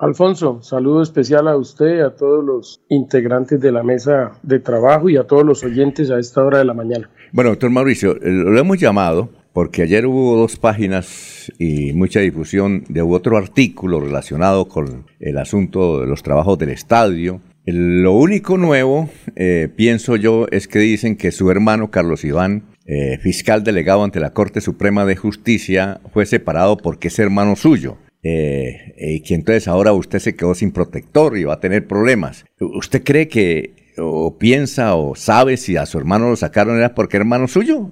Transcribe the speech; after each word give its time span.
Alfonso, 0.00 0.62
saludo 0.62 1.02
especial 1.02 1.46
a 1.46 1.58
usted, 1.58 2.00
a 2.00 2.16
todos 2.16 2.42
los 2.42 2.80
integrantes 2.88 3.60
de 3.60 3.70
la 3.70 3.82
mesa 3.82 4.32
de 4.42 4.58
trabajo 4.58 5.10
y 5.10 5.18
a 5.18 5.24
todos 5.24 5.44
los 5.44 5.62
oyentes 5.62 6.10
a 6.10 6.18
esta 6.18 6.42
hora 6.42 6.56
de 6.56 6.64
la 6.64 6.72
mañana. 6.72 7.10
Bueno, 7.32 7.50
doctor 7.50 7.68
Mauricio, 7.68 8.16
eh, 8.16 8.20
lo 8.22 8.58
hemos 8.58 8.78
llamado 8.78 9.28
porque 9.52 9.82
ayer 9.82 10.06
hubo 10.06 10.38
dos 10.38 10.56
páginas 10.56 11.52
y 11.58 11.92
mucha 11.92 12.20
difusión 12.20 12.84
de 12.88 13.02
otro 13.02 13.36
artículo 13.36 14.00
relacionado 14.00 14.68
con 14.68 15.04
el 15.18 15.36
asunto 15.36 16.00
de 16.00 16.06
los 16.06 16.22
trabajos 16.22 16.58
del 16.58 16.70
estadio. 16.70 17.42
Lo 17.66 18.12
único 18.14 18.56
nuevo, 18.56 19.10
eh, 19.36 19.68
pienso 19.76 20.16
yo, 20.16 20.46
es 20.50 20.66
que 20.66 20.78
dicen 20.78 21.14
que 21.14 21.30
su 21.30 21.50
hermano 21.50 21.90
Carlos 21.90 22.24
Iván, 22.24 22.62
eh, 22.86 23.18
fiscal 23.18 23.64
delegado 23.64 24.02
ante 24.02 24.18
la 24.18 24.32
Corte 24.32 24.62
Suprema 24.62 25.04
de 25.04 25.16
Justicia, 25.16 26.00
fue 26.10 26.24
separado 26.24 26.78
porque 26.78 27.08
es 27.08 27.18
hermano 27.18 27.54
suyo. 27.54 27.98
Eh, 28.22 28.94
y 28.98 29.20
que 29.22 29.34
entonces 29.34 29.66
ahora 29.66 29.92
usted 29.92 30.18
se 30.18 30.36
quedó 30.36 30.54
sin 30.54 30.72
protector 30.72 31.38
y 31.38 31.44
va 31.44 31.54
a 31.54 31.60
tener 31.60 31.86
problemas. 31.86 32.44
¿Usted 32.60 33.02
cree 33.02 33.28
que 33.28 33.94
o 33.98 34.38
piensa 34.38 34.94
o 34.94 35.14
sabe 35.14 35.56
si 35.56 35.76
a 35.76 35.86
su 35.86 35.98
hermano 35.98 36.30
lo 36.30 36.36
sacaron 36.36 36.76
era 36.76 36.94
porque 36.94 37.16
era 37.16 37.22
hermano 37.22 37.48
suyo? 37.48 37.90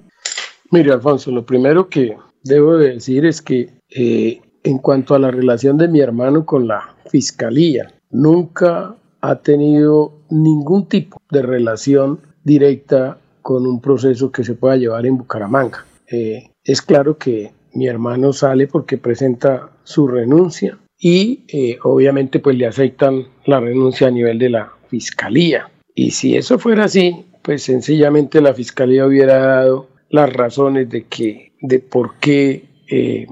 Mire, 0.71 0.91
Alfonso, 0.91 1.31
lo 1.31 1.45
primero 1.45 1.89
que 1.89 2.15
debo 2.43 2.77
decir 2.77 3.25
es 3.25 3.41
que 3.41 3.69
eh, 3.89 4.41
en 4.63 4.77
cuanto 4.77 5.15
a 5.15 5.19
la 5.19 5.31
relación 5.31 5.77
de 5.77 5.87
mi 5.87 5.99
hermano 5.99 6.45
con 6.45 6.67
la 6.67 6.95
fiscalía, 7.09 7.91
nunca 8.11 8.95
ha 9.21 9.35
tenido 9.37 10.13
ningún 10.29 10.87
tipo 10.87 11.21
de 11.31 11.41
relación 11.41 12.19
directa 12.43 13.17
con 13.41 13.65
un 13.65 13.81
proceso 13.81 14.31
que 14.31 14.43
se 14.43 14.53
pueda 14.53 14.77
llevar 14.77 15.05
en 15.05 15.17
Bucaramanga. 15.17 15.85
Eh, 16.07 16.51
es 16.63 16.81
claro 16.81 17.17
que 17.17 17.51
mi 17.73 17.87
hermano 17.87 18.33
sale 18.33 18.67
porque 18.67 18.97
presenta 18.97 19.69
su 19.83 20.07
renuncia 20.07 20.77
y 20.97 21.45
eh, 21.47 21.77
obviamente 21.83 22.39
pues 22.39 22.57
le 22.57 22.67
aceptan 22.67 23.27
la 23.45 23.59
renuncia 23.59 24.07
a 24.07 24.11
nivel 24.11 24.37
de 24.39 24.49
la 24.49 24.73
fiscalía. 24.87 25.69
Y 25.95 26.11
si 26.11 26.35
eso 26.35 26.59
fuera 26.59 26.85
así, 26.85 27.25
pues 27.41 27.63
sencillamente 27.63 28.41
la 28.41 28.53
fiscalía 28.53 29.05
hubiera 29.05 29.37
dado 29.37 29.87
las 30.09 30.31
razones 30.31 30.89
de 30.89 31.05
que 31.05 31.51
de 31.61 31.79
por 31.79 32.15
qué 32.19 32.65
eh, 32.87 33.27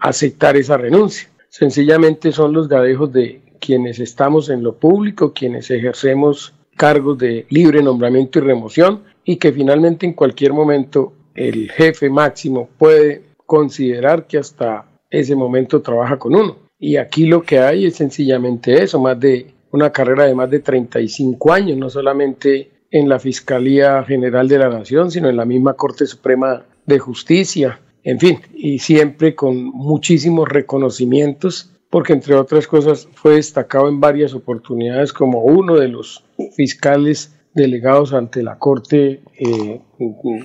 aceptar 0.00 0.56
esa 0.56 0.76
renuncia. 0.76 1.28
Sencillamente 1.48 2.32
son 2.32 2.52
los 2.52 2.68
gadejos 2.68 3.12
de 3.12 3.40
quienes 3.60 4.00
estamos 4.00 4.48
en 4.48 4.62
lo 4.62 4.76
público, 4.76 5.32
quienes 5.32 5.70
ejercemos 5.70 6.54
cargos 6.76 7.18
de 7.18 7.46
libre 7.50 7.82
nombramiento 7.82 8.38
y 8.38 8.42
remoción 8.42 9.02
y 9.24 9.36
que 9.36 9.52
finalmente 9.52 10.06
en 10.06 10.14
cualquier 10.14 10.52
momento 10.52 11.12
el 11.34 11.70
jefe 11.70 12.10
máximo 12.10 12.68
puede 12.78 13.22
considerar 13.52 14.26
que 14.26 14.38
hasta 14.38 14.86
ese 15.10 15.36
momento 15.36 15.82
trabaja 15.82 16.18
con 16.18 16.34
uno. 16.34 16.56
Y 16.78 16.96
aquí 16.96 17.26
lo 17.26 17.42
que 17.42 17.58
hay 17.58 17.84
es 17.84 17.96
sencillamente 17.96 18.82
eso, 18.82 18.98
más 18.98 19.20
de 19.20 19.52
una 19.72 19.92
carrera 19.92 20.24
de 20.24 20.34
más 20.34 20.48
de 20.48 20.60
35 20.60 21.52
años, 21.52 21.76
no 21.76 21.90
solamente 21.90 22.70
en 22.90 23.10
la 23.10 23.18
Fiscalía 23.18 24.02
General 24.04 24.48
de 24.48 24.58
la 24.58 24.70
Nación, 24.70 25.10
sino 25.10 25.28
en 25.28 25.36
la 25.36 25.44
misma 25.44 25.74
Corte 25.74 26.06
Suprema 26.06 26.64
de 26.86 26.98
Justicia, 26.98 27.78
en 28.02 28.18
fin, 28.18 28.38
y 28.54 28.78
siempre 28.78 29.34
con 29.34 29.66
muchísimos 29.66 30.48
reconocimientos, 30.48 31.74
porque 31.90 32.14
entre 32.14 32.34
otras 32.36 32.66
cosas 32.66 33.06
fue 33.12 33.34
destacado 33.34 33.86
en 33.86 34.00
varias 34.00 34.32
oportunidades 34.32 35.12
como 35.12 35.42
uno 35.42 35.76
de 35.76 35.88
los 35.88 36.24
fiscales 36.56 37.36
delegados 37.54 38.12
ante 38.12 38.42
la 38.42 38.58
Corte 38.58 39.22
eh, 39.38 39.80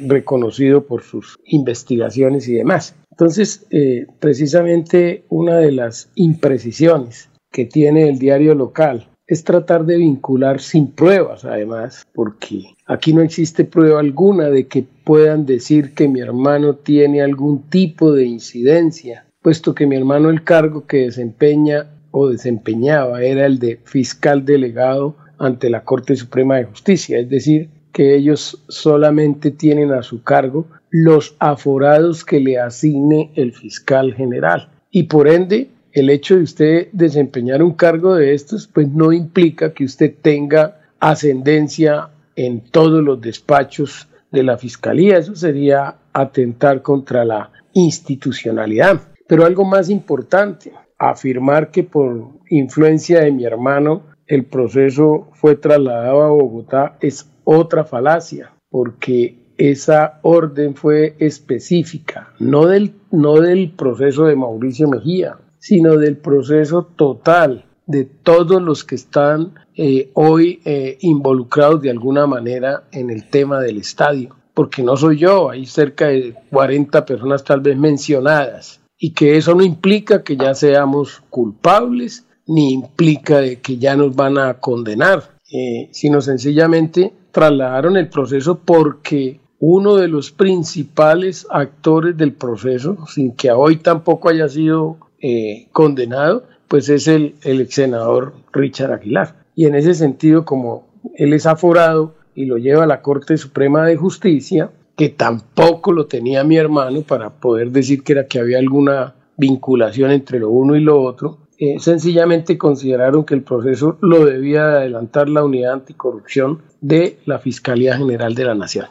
reconocido 0.07 0.85
por 0.85 1.03
sus 1.03 1.37
investigaciones 1.45 2.47
y 2.47 2.55
demás. 2.55 2.95
Entonces, 3.11 3.65
eh, 3.71 4.05
precisamente 4.19 5.23
una 5.29 5.57
de 5.57 5.71
las 5.71 6.11
imprecisiones 6.15 7.29
que 7.51 7.65
tiene 7.65 8.09
el 8.09 8.19
diario 8.19 8.53
local 8.53 9.07
es 9.25 9.43
tratar 9.43 9.85
de 9.85 9.97
vincular 9.97 10.61
sin 10.61 10.87
pruebas, 10.87 11.43
además, 11.43 12.05
porque 12.13 12.75
aquí 12.85 13.13
no 13.13 13.21
existe 13.21 13.65
prueba 13.65 13.99
alguna 13.99 14.49
de 14.49 14.67
que 14.67 14.85
puedan 15.03 15.45
decir 15.45 15.93
que 15.93 16.07
mi 16.07 16.21
hermano 16.21 16.75
tiene 16.75 17.21
algún 17.21 17.63
tipo 17.63 18.13
de 18.13 18.25
incidencia, 18.25 19.25
puesto 19.41 19.75
que 19.75 19.85
mi 19.85 19.97
hermano 19.97 20.29
el 20.29 20.43
cargo 20.43 20.87
que 20.87 20.97
desempeña 20.97 21.87
o 22.11 22.29
desempeñaba 22.29 23.21
era 23.21 23.45
el 23.45 23.59
de 23.59 23.79
fiscal 23.83 24.45
delegado 24.45 25.15
ante 25.39 25.69
la 25.69 25.83
Corte 25.83 26.15
Suprema 26.15 26.57
de 26.57 26.65
Justicia, 26.65 27.19
es 27.19 27.29
decir, 27.29 27.69
que 27.91 28.15
ellos 28.15 28.63
solamente 28.67 29.51
tienen 29.51 29.91
a 29.91 30.03
su 30.03 30.23
cargo 30.23 30.67
los 30.89 31.35
aforados 31.39 32.23
que 32.23 32.39
le 32.39 32.59
asigne 32.59 33.31
el 33.35 33.53
fiscal 33.53 34.13
general 34.13 34.69
y 34.91 35.03
por 35.03 35.27
ende 35.27 35.69
el 35.91 36.09
hecho 36.09 36.35
de 36.35 36.43
usted 36.43 36.87
desempeñar 36.91 37.63
un 37.63 37.73
cargo 37.73 38.15
de 38.15 38.33
estos, 38.33 38.67
pues 38.67 38.87
no 38.87 39.11
implica 39.11 39.73
que 39.73 39.83
usted 39.83 40.13
tenga 40.21 40.79
ascendencia 40.99 42.09
en 42.35 42.61
todos 42.61 43.03
los 43.03 43.19
despachos 43.19 44.07
de 44.31 44.43
la 44.43 44.57
fiscalía. 44.57 45.17
Eso 45.17 45.35
sería 45.35 45.95
atentar 46.13 46.83
contra 46.83 47.25
la 47.25 47.51
institucionalidad. 47.73 49.01
Pero 49.27 49.45
algo 49.45 49.65
más 49.65 49.89
importante, 49.89 50.71
afirmar 50.99 51.71
que 51.71 51.83
por 51.83 52.29
influencia 52.49 53.21
de 53.21 53.31
mi 53.31 53.45
hermano 53.45 54.03
el 54.27 54.45
proceso 54.45 55.29
fue 55.33 55.55
trasladado 55.55 56.21
a 56.21 56.29
Bogotá 56.29 56.97
es 57.01 57.29
otra 57.43 57.85
falacia, 57.85 58.51
porque 58.69 59.37
esa 59.57 60.19
orden 60.21 60.75
fue 60.75 61.15
específica, 61.19 62.33
no 62.39 62.67
del, 62.67 62.93
no 63.11 63.39
del 63.39 63.71
proceso 63.71 64.25
de 64.25 64.35
Mauricio 64.35 64.87
Mejía, 64.87 65.37
sino 65.59 65.97
del 65.97 66.17
proceso 66.17 66.83
total 66.83 67.65
de 67.87 68.03
todos 68.03 68.61
los 68.61 68.83
que 68.83 68.95
están 68.95 69.53
eh, 69.75 70.11
hoy 70.13 70.59
eh, 70.65 70.97
involucrados 71.01 71.81
de 71.81 71.89
alguna 71.89 72.27
manera 72.27 72.83
en 72.91 73.09
el 73.09 73.29
tema 73.29 73.59
del 73.61 73.77
estadio. 73.77 74.35
Porque 74.53 74.83
no 74.83 74.97
soy 74.97 75.17
yo, 75.17 75.49
hay 75.49 75.65
cerca 75.65 76.07
de 76.07 76.35
40 76.51 77.05
personas 77.05 77.43
tal 77.43 77.61
vez 77.61 77.77
mencionadas. 77.77 78.81
Y 78.99 79.13
que 79.13 79.37
eso 79.37 79.53
no 79.55 79.63
implica 79.63 80.23
que 80.23 80.35
ya 80.35 80.53
seamos 80.53 81.23
culpables, 81.29 82.26
ni 82.47 82.73
implica 82.73 83.41
que 83.55 83.77
ya 83.77 83.95
nos 83.95 84.15
van 84.15 84.37
a 84.37 84.55
condenar, 84.55 85.37
eh, 85.51 85.89
sino 85.91 86.21
sencillamente 86.21 87.13
trasladaron 87.31 87.97
el 87.97 88.09
proceso 88.09 88.59
porque 88.63 89.39
uno 89.59 89.95
de 89.95 90.07
los 90.07 90.31
principales 90.31 91.47
actores 91.49 92.15
del 92.17 92.33
proceso, 92.33 92.97
sin 93.07 93.33
que 93.33 93.51
hoy 93.51 93.77
tampoco 93.77 94.29
haya 94.29 94.47
sido 94.47 94.97
eh, 95.19 95.67
condenado, 95.71 96.43
pues 96.67 96.89
es 96.89 97.07
el, 97.07 97.35
el 97.43 97.61
ex 97.61 97.75
senador 97.75 98.33
Richard 98.53 98.93
Aguilar. 98.93 99.35
Y 99.55 99.65
en 99.65 99.75
ese 99.75 99.93
sentido, 99.93 100.45
como 100.45 100.87
él 101.15 101.33
es 101.33 101.45
aforado 101.45 102.15
y 102.35 102.45
lo 102.45 102.57
lleva 102.57 102.83
a 102.83 102.87
la 102.87 103.01
Corte 103.01 103.37
Suprema 103.37 103.85
de 103.85 103.95
Justicia, 103.95 104.69
que 104.95 105.09
tampoco 105.09 105.91
lo 105.91 106.07
tenía 106.07 106.43
mi 106.43 106.57
hermano 106.57 107.01
para 107.01 107.29
poder 107.29 107.71
decir 107.71 108.03
que 108.03 108.13
era 108.13 108.27
que 108.27 108.39
había 108.39 108.59
alguna 108.59 109.15
vinculación 109.37 110.11
entre 110.11 110.39
lo 110.39 110.49
uno 110.49 110.75
y 110.75 110.81
lo 110.81 111.01
otro, 111.01 111.46
eh, 111.59 111.79
sencillamente 111.79 112.57
consideraron 112.57 113.25
que 113.25 113.33
el 113.33 113.43
proceso 113.43 113.97
lo 114.01 114.25
debía 114.25 114.63
adelantar 114.63 115.29
la 115.29 115.43
unidad 115.43 115.73
anticorrupción 115.73 116.61
de 116.81 117.17
la 117.25 117.39
Fiscalía 117.39 117.97
General 117.97 118.35
de 118.35 118.45
la 118.45 118.55
Nación. 118.55 118.87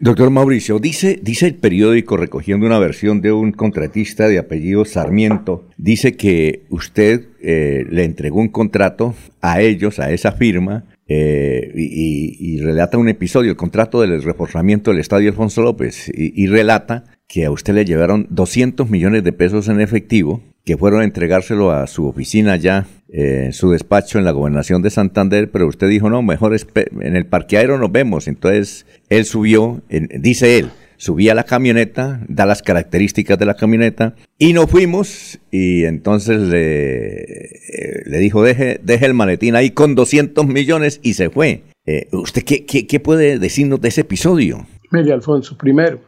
Doctor 0.00 0.30
Mauricio, 0.30 0.78
dice, 0.78 1.18
dice 1.22 1.46
el 1.46 1.54
periódico, 1.56 2.16
recogiendo 2.16 2.66
una 2.66 2.78
versión 2.78 3.20
de 3.20 3.32
un 3.32 3.52
contratista 3.52 4.28
de 4.28 4.38
apellido 4.38 4.84
Sarmiento, 4.84 5.66
dice 5.76 6.16
que 6.16 6.64
usted 6.70 7.26
eh, 7.40 7.84
le 7.90 8.04
entregó 8.04 8.40
un 8.40 8.48
contrato 8.48 9.14
a 9.40 9.60
ellos, 9.60 9.98
a 9.98 10.10
esa 10.12 10.32
firma, 10.32 10.84
eh, 11.10 11.72
y, 11.74 12.60
relata 12.60 12.98
un 12.98 13.08
episodio, 13.08 13.50
el 13.50 13.56
contrato 13.56 14.02
del 14.02 14.22
reforzamiento 14.22 14.90
del 14.90 15.00
Estadio 15.00 15.30
Alfonso 15.30 15.62
López, 15.62 16.10
y, 16.14 16.46
relata 16.46 17.04
que 17.26 17.46
a 17.46 17.50
usted 17.50 17.74
le 17.74 17.84
llevaron 17.84 18.26
200 18.30 18.88
millones 18.90 19.24
de 19.24 19.32
pesos 19.32 19.68
en 19.68 19.80
efectivo, 19.80 20.42
que 20.68 20.76
fueron 20.76 21.00
a 21.00 21.04
entregárselo 21.04 21.70
a 21.70 21.86
su 21.86 22.06
oficina 22.06 22.56
ya, 22.56 22.86
eh, 23.08 23.52
su 23.52 23.70
despacho 23.70 24.18
en 24.18 24.26
la 24.26 24.32
gobernación 24.32 24.82
de 24.82 24.90
Santander, 24.90 25.50
pero 25.50 25.66
usted 25.66 25.88
dijo, 25.88 26.10
no, 26.10 26.20
mejor 26.20 26.54
en 27.00 27.16
el 27.16 27.24
parqueadero 27.24 27.78
nos 27.78 27.90
vemos. 27.90 28.28
Entonces 28.28 28.84
él 29.08 29.24
subió, 29.24 29.80
dice 29.88 30.58
él, 30.58 30.68
subí 30.98 31.30
a 31.30 31.34
la 31.34 31.44
camioneta, 31.44 32.20
da 32.28 32.44
las 32.44 32.60
características 32.60 33.38
de 33.38 33.46
la 33.46 33.54
camioneta 33.54 34.14
y 34.36 34.52
nos 34.52 34.70
fuimos 34.70 35.38
y 35.50 35.84
entonces 35.84 36.38
le, 36.38 37.22
eh, 37.22 38.02
le 38.04 38.18
dijo, 38.18 38.42
deje, 38.42 38.78
deje 38.82 39.06
el 39.06 39.14
maletín 39.14 39.56
ahí 39.56 39.70
con 39.70 39.94
200 39.94 40.46
millones 40.46 41.00
y 41.02 41.14
se 41.14 41.30
fue. 41.30 41.62
Eh, 41.86 42.08
¿Usted 42.12 42.44
qué, 42.44 42.66
qué, 42.66 42.86
qué, 42.86 43.00
puede 43.00 43.38
decirnos 43.38 43.80
de 43.80 43.88
ese 43.88 44.02
episodio? 44.02 44.66
Mire, 44.90 45.14
Alfonso, 45.14 45.56
primero, 45.56 45.98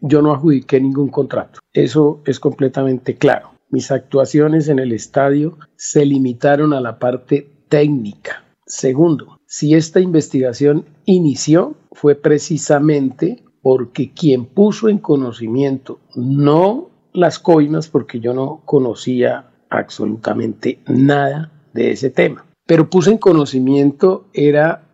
yo 0.00 0.22
no 0.22 0.32
adjudiqué 0.32 0.80
ningún 0.80 1.10
contrato. 1.10 1.60
Eso 1.74 2.22
es 2.24 2.40
completamente 2.40 3.16
claro. 3.16 3.57
Mis 3.70 3.90
actuaciones 3.90 4.68
en 4.68 4.78
el 4.78 4.92
estadio 4.92 5.58
se 5.76 6.06
limitaron 6.06 6.72
a 6.72 6.80
la 6.80 6.98
parte 6.98 7.50
técnica. 7.68 8.44
Segundo, 8.66 9.38
si 9.46 9.74
esta 9.74 10.00
investigación 10.00 10.86
inició 11.04 11.74
fue 11.92 12.14
precisamente 12.14 13.42
porque 13.62 14.12
quien 14.12 14.46
puso 14.46 14.88
en 14.88 14.98
conocimiento 14.98 15.98
no 16.14 16.90
las 17.12 17.38
coimas, 17.38 17.88
porque 17.88 18.20
yo 18.20 18.32
no 18.32 18.62
conocía 18.64 19.50
absolutamente 19.70 20.78
nada 20.86 21.50
de 21.74 21.90
ese 21.90 22.10
tema. 22.10 22.46
Pero 22.66 22.88
puse 22.88 23.10
en 23.10 23.18
conocimiento 23.18 24.26
era 24.32 24.84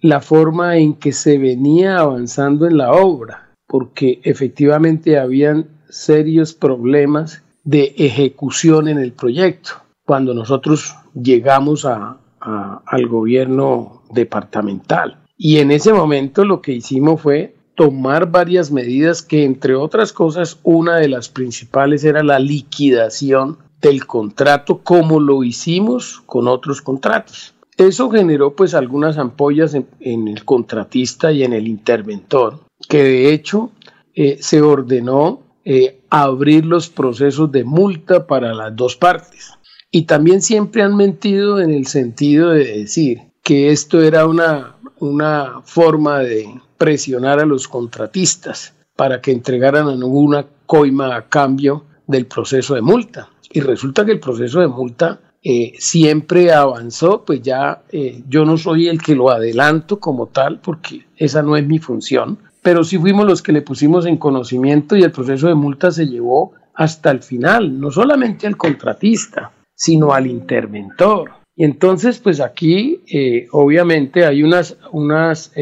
la 0.00 0.20
forma 0.20 0.76
en 0.76 0.94
que 0.94 1.12
se 1.12 1.38
venía 1.38 1.98
avanzando 1.98 2.66
en 2.66 2.78
la 2.78 2.92
obra, 2.92 3.50
porque 3.66 4.20
efectivamente 4.22 5.18
habían 5.18 5.66
serios 5.88 6.54
problemas 6.54 7.42
de 7.66 7.94
ejecución 7.98 8.88
en 8.88 8.98
el 8.98 9.12
proyecto. 9.12 9.72
Cuando 10.06 10.32
nosotros 10.32 10.94
llegamos 11.14 11.84
a, 11.84 12.16
al 12.40 13.06
gobierno 13.08 14.02
departamental. 14.10 15.18
Y 15.36 15.58
en 15.58 15.72
ese 15.72 15.92
momento 15.92 16.44
lo 16.44 16.62
que 16.62 16.72
hicimos 16.72 17.20
fue 17.20 17.56
tomar 17.74 18.30
varias 18.30 18.70
medidas 18.70 19.20
que 19.20 19.44
entre 19.44 19.74
otras 19.74 20.12
cosas 20.12 20.58
una 20.62 20.96
de 20.96 21.08
las 21.08 21.28
principales 21.28 22.04
era 22.04 22.22
la 22.22 22.38
liquidación 22.38 23.58
del 23.80 24.06
contrato 24.06 24.78
como 24.82 25.20
lo 25.20 25.44
hicimos 25.44 26.22
con 26.24 26.48
otros 26.48 26.80
contratos. 26.80 27.54
Eso 27.76 28.08
generó 28.08 28.54
pues 28.56 28.74
algunas 28.74 29.18
ampollas 29.18 29.74
en, 29.74 30.28
el 30.28 30.44
contratista 30.44 31.32
y 31.32 31.42
en 31.42 31.52
el 31.52 31.68
interventor, 31.68 32.60
que 32.88 33.02
de 33.02 33.32
hecho 33.34 33.70
eh, 34.14 34.38
se 34.40 34.62
ordenó 34.62 35.40
eh, 35.68 36.00
abrir 36.10 36.64
los 36.64 36.88
procesos 36.88 37.50
de 37.50 37.64
multa 37.64 38.28
para 38.28 38.54
las 38.54 38.76
dos 38.76 38.94
partes. 38.94 39.50
Y 39.90 40.02
también 40.02 40.40
siempre 40.40 40.82
han 40.82 40.96
mentido 40.96 41.60
en 41.60 41.72
el 41.72 41.88
sentido 41.88 42.50
de 42.50 42.64
decir 42.78 43.32
que 43.42 43.70
esto 43.70 44.00
era 44.00 44.28
una, 44.28 44.76
una 45.00 45.62
forma 45.64 46.20
de 46.20 46.48
presionar 46.78 47.40
a 47.40 47.46
los 47.46 47.66
contratistas 47.66 48.74
para 48.94 49.20
que 49.20 49.32
entregaran 49.32 49.88
alguna 49.88 50.46
coima 50.66 51.16
a 51.16 51.28
cambio 51.28 51.84
del 52.06 52.26
proceso 52.26 52.76
de 52.76 52.82
multa. 52.82 53.30
Y 53.50 53.58
resulta 53.58 54.04
que 54.04 54.12
el 54.12 54.20
proceso 54.20 54.60
de 54.60 54.68
multa 54.68 55.20
eh, 55.42 55.74
siempre 55.78 56.52
avanzó, 56.52 57.24
pues 57.24 57.42
ya 57.42 57.82
eh, 57.90 58.22
yo 58.28 58.44
no 58.44 58.56
soy 58.56 58.86
el 58.86 59.02
que 59.02 59.16
lo 59.16 59.30
adelanto 59.30 59.98
como 59.98 60.26
tal, 60.26 60.60
porque 60.60 61.06
esa 61.16 61.42
no 61.42 61.56
es 61.56 61.66
mi 61.66 61.80
función, 61.80 62.38
pero 62.66 62.82
sí 62.82 62.98
fuimos 62.98 63.24
los 63.24 63.42
que 63.42 63.52
le 63.52 63.62
pusimos 63.62 64.06
en 64.06 64.16
conocimiento 64.16 64.96
y 64.96 65.04
el 65.04 65.12
proceso 65.12 65.46
de 65.46 65.54
multa 65.54 65.92
se 65.92 66.08
llevó 66.08 66.54
hasta 66.74 67.12
el 67.12 67.22
final, 67.22 67.78
no 67.78 67.92
solamente 67.92 68.48
al 68.48 68.56
contratista, 68.56 69.52
sino 69.72 70.12
al 70.12 70.26
interventor. 70.26 71.30
Y 71.54 71.62
entonces, 71.62 72.18
pues 72.18 72.40
aquí 72.40 73.04
eh, 73.06 73.46
obviamente 73.52 74.26
hay 74.26 74.42
unas, 74.42 74.76
unas, 74.90 75.52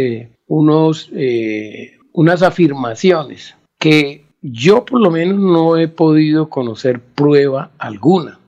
unos, 0.47 1.11
unas 2.15 2.43
afirmaciones 2.43 3.55
que 3.79 4.25
yo 4.41 4.87
por 4.87 5.03
lo 5.03 5.11
menos 5.11 5.39
no 5.39 5.77
he 5.77 5.89
podido 5.89 6.49
conocer 6.49 7.01
prueba 7.01 7.73
alguna. 7.77 8.41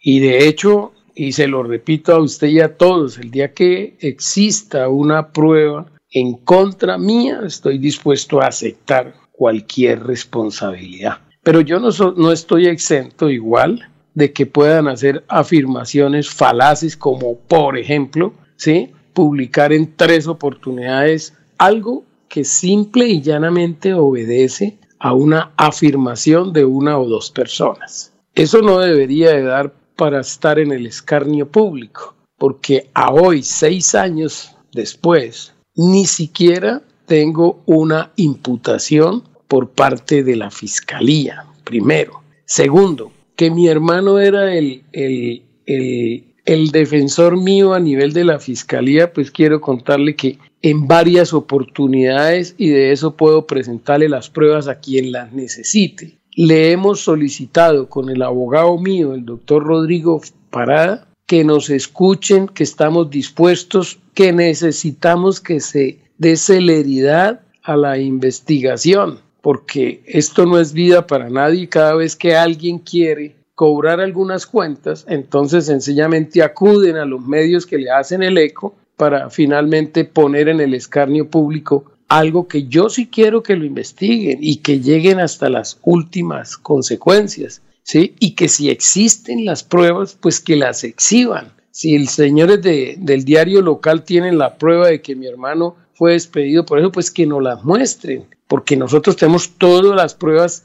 Y 0.00 0.20
de 0.20 0.46
hecho, 0.46 0.92
y 1.16 1.32
se 1.32 1.48
lo 1.48 1.64
repito 1.64 2.14
a 2.14 2.22
usted 2.22 2.46
y 2.46 2.60
a 2.60 2.76
todos, 2.76 3.18
el 3.18 3.32
día 3.32 3.52
que 3.52 3.96
exista 3.98 4.88
una 4.88 5.32
prueba 5.32 5.88
en 6.12 6.34
contra 6.34 6.98
mía, 6.98 7.40
estoy 7.44 7.78
dispuesto 7.78 8.40
a 8.40 8.46
aceptar 8.46 9.14
cualquier 9.32 10.04
responsabilidad. 10.04 11.18
Pero 11.42 11.60
yo 11.60 11.80
no, 11.80 11.90
no 12.16 12.32
estoy 12.32 12.66
exento 12.66 13.30
igual 13.30 13.88
de 14.14 14.32
que 14.32 14.46
puedan 14.46 14.88
hacer 14.88 15.24
afirmaciones 15.28 16.28
falaces 16.28 16.96
como, 16.96 17.38
por 17.38 17.78
ejemplo, 17.78 18.34
¿sí? 18.56 18.92
publicar 19.14 19.72
en 19.72 19.96
tres 19.96 20.26
oportunidades 20.26 21.34
algo 21.58 22.04
que 22.28 22.44
simple 22.44 23.06
y 23.06 23.22
llanamente 23.22 23.94
obedece 23.94 24.78
a 24.98 25.14
una 25.14 25.52
afirmación 25.56 26.52
de 26.52 26.64
una 26.64 26.98
o 26.98 27.08
dos 27.08 27.30
personas. 27.30 28.12
Eso 28.34 28.62
no 28.62 28.78
debería 28.78 29.30
de 29.30 29.42
dar 29.42 29.74
para 29.96 30.20
estar 30.20 30.58
en 30.58 30.72
el 30.72 30.86
escarnio 30.86 31.50
público, 31.50 32.14
porque 32.38 32.88
a 32.94 33.12
hoy, 33.12 33.42
seis 33.42 33.94
años 33.94 34.56
después, 34.72 35.51
ni 35.74 36.06
siquiera 36.06 36.82
tengo 37.06 37.62
una 37.66 38.12
imputación 38.16 39.24
por 39.48 39.70
parte 39.70 40.22
de 40.22 40.36
la 40.36 40.50
fiscalía, 40.50 41.44
primero. 41.64 42.22
Segundo, 42.44 43.12
que 43.36 43.50
mi 43.50 43.68
hermano 43.68 44.18
era 44.18 44.54
el, 44.54 44.82
el, 44.92 45.42
el, 45.66 46.70
defensor 46.70 47.36
mío 47.36 47.74
a 47.74 47.80
nivel 47.80 48.12
de 48.12 48.24
la 48.24 48.38
fiscalía, 48.38 49.12
pues 49.12 49.30
quiero 49.30 49.60
contarle 49.60 50.16
que 50.16 50.38
en 50.62 50.86
varias 50.86 51.32
oportunidades 51.32 52.54
y 52.56 52.68
de 52.68 52.92
eso 52.92 53.16
puedo 53.16 53.46
presentarle 53.46 54.08
las 54.08 54.30
pruebas 54.30 54.68
a 54.68 54.80
quien 54.80 55.12
las 55.12 55.32
necesite. 55.32 56.18
Le 56.34 56.72
hemos 56.72 57.00
solicitado 57.00 57.88
con 57.88 58.08
el 58.08 58.22
abogado 58.22 58.78
mío, 58.78 59.14
el 59.14 59.24
doctor 59.24 59.64
Rodrigo 59.64 60.20
Parada, 60.50 61.11
que 61.32 61.44
nos 61.44 61.70
escuchen, 61.70 62.46
que 62.46 62.62
estamos 62.62 63.08
dispuestos, 63.08 63.98
que 64.12 64.34
necesitamos 64.34 65.40
que 65.40 65.60
se 65.60 65.98
dé 66.18 66.36
celeridad 66.36 67.40
a 67.62 67.74
la 67.74 67.96
investigación, 67.96 69.18
porque 69.40 70.02
esto 70.04 70.44
no 70.44 70.60
es 70.60 70.74
vida 70.74 71.06
para 71.06 71.30
nadie. 71.30 71.70
Cada 71.70 71.94
vez 71.94 72.16
que 72.16 72.36
alguien 72.36 72.78
quiere 72.78 73.34
cobrar 73.54 73.98
algunas 73.98 74.44
cuentas, 74.44 75.06
entonces 75.08 75.64
sencillamente 75.64 76.42
acuden 76.42 76.96
a 76.96 77.06
los 77.06 77.26
medios 77.26 77.64
que 77.64 77.78
le 77.78 77.90
hacen 77.90 78.22
el 78.22 78.36
eco 78.36 78.74
para 78.98 79.30
finalmente 79.30 80.04
poner 80.04 80.50
en 80.50 80.60
el 80.60 80.74
escarnio 80.74 81.30
público 81.30 81.92
algo 82.08 82.46
que 82.46 82.64
yo 82.64 82.90
sí 82.90 83.06
quiero 83.06 83.42
que 83.42 83.56
lo 83.56 83.64
investiguen 83.64 84.40
y 84.42 84.56
que 84.56 84.80
lleguen 84.80 85.18
hasta 85.18 85.48
las 85.48 85.78
últimas 85.82 86.58
consecuencias, 86.58 87.62
¿sí? 87.82 88.14
Y 88.18 88.34
que 88.34 88.48
si 88.48 88.70
existen 88.70 89.44
las 89.44 89.62
pruebas, 89.62 90.16
pues 90.20 90.40
que 90.40 90.56
las 90.56 90.84
exhiban. 90.84 91.52
Si 91.70 91.94
el 91.94 92.08
señores 92.08 92.60
de, 92.62 92.96
del 92.98 93.24
diario 93.24 93.62
local 93.62 94.04
tienen 94.04 94.38
la 94.38 94.58
prueba 94.58 94.88
de 94.88 95.00
que 95.00 95.16
mi 95.16 95.26
hermano 95.26 95.76
fue 95.94 96.12
despedido 96.12 96.66
por 96.66 96.78
eso, 96.78 96.92
pues 96.92 97.10
que 97.10 97.26
nos 97.26 97.42
las 97.42 97.64
muestren, 97.64 98.26
porque 98.48 98.76
nosotros 98.76 99.16
tenemos 99.16 99.50
todas 99.58 99.96
las 99.96 100.14
pruebas 100.14 100.64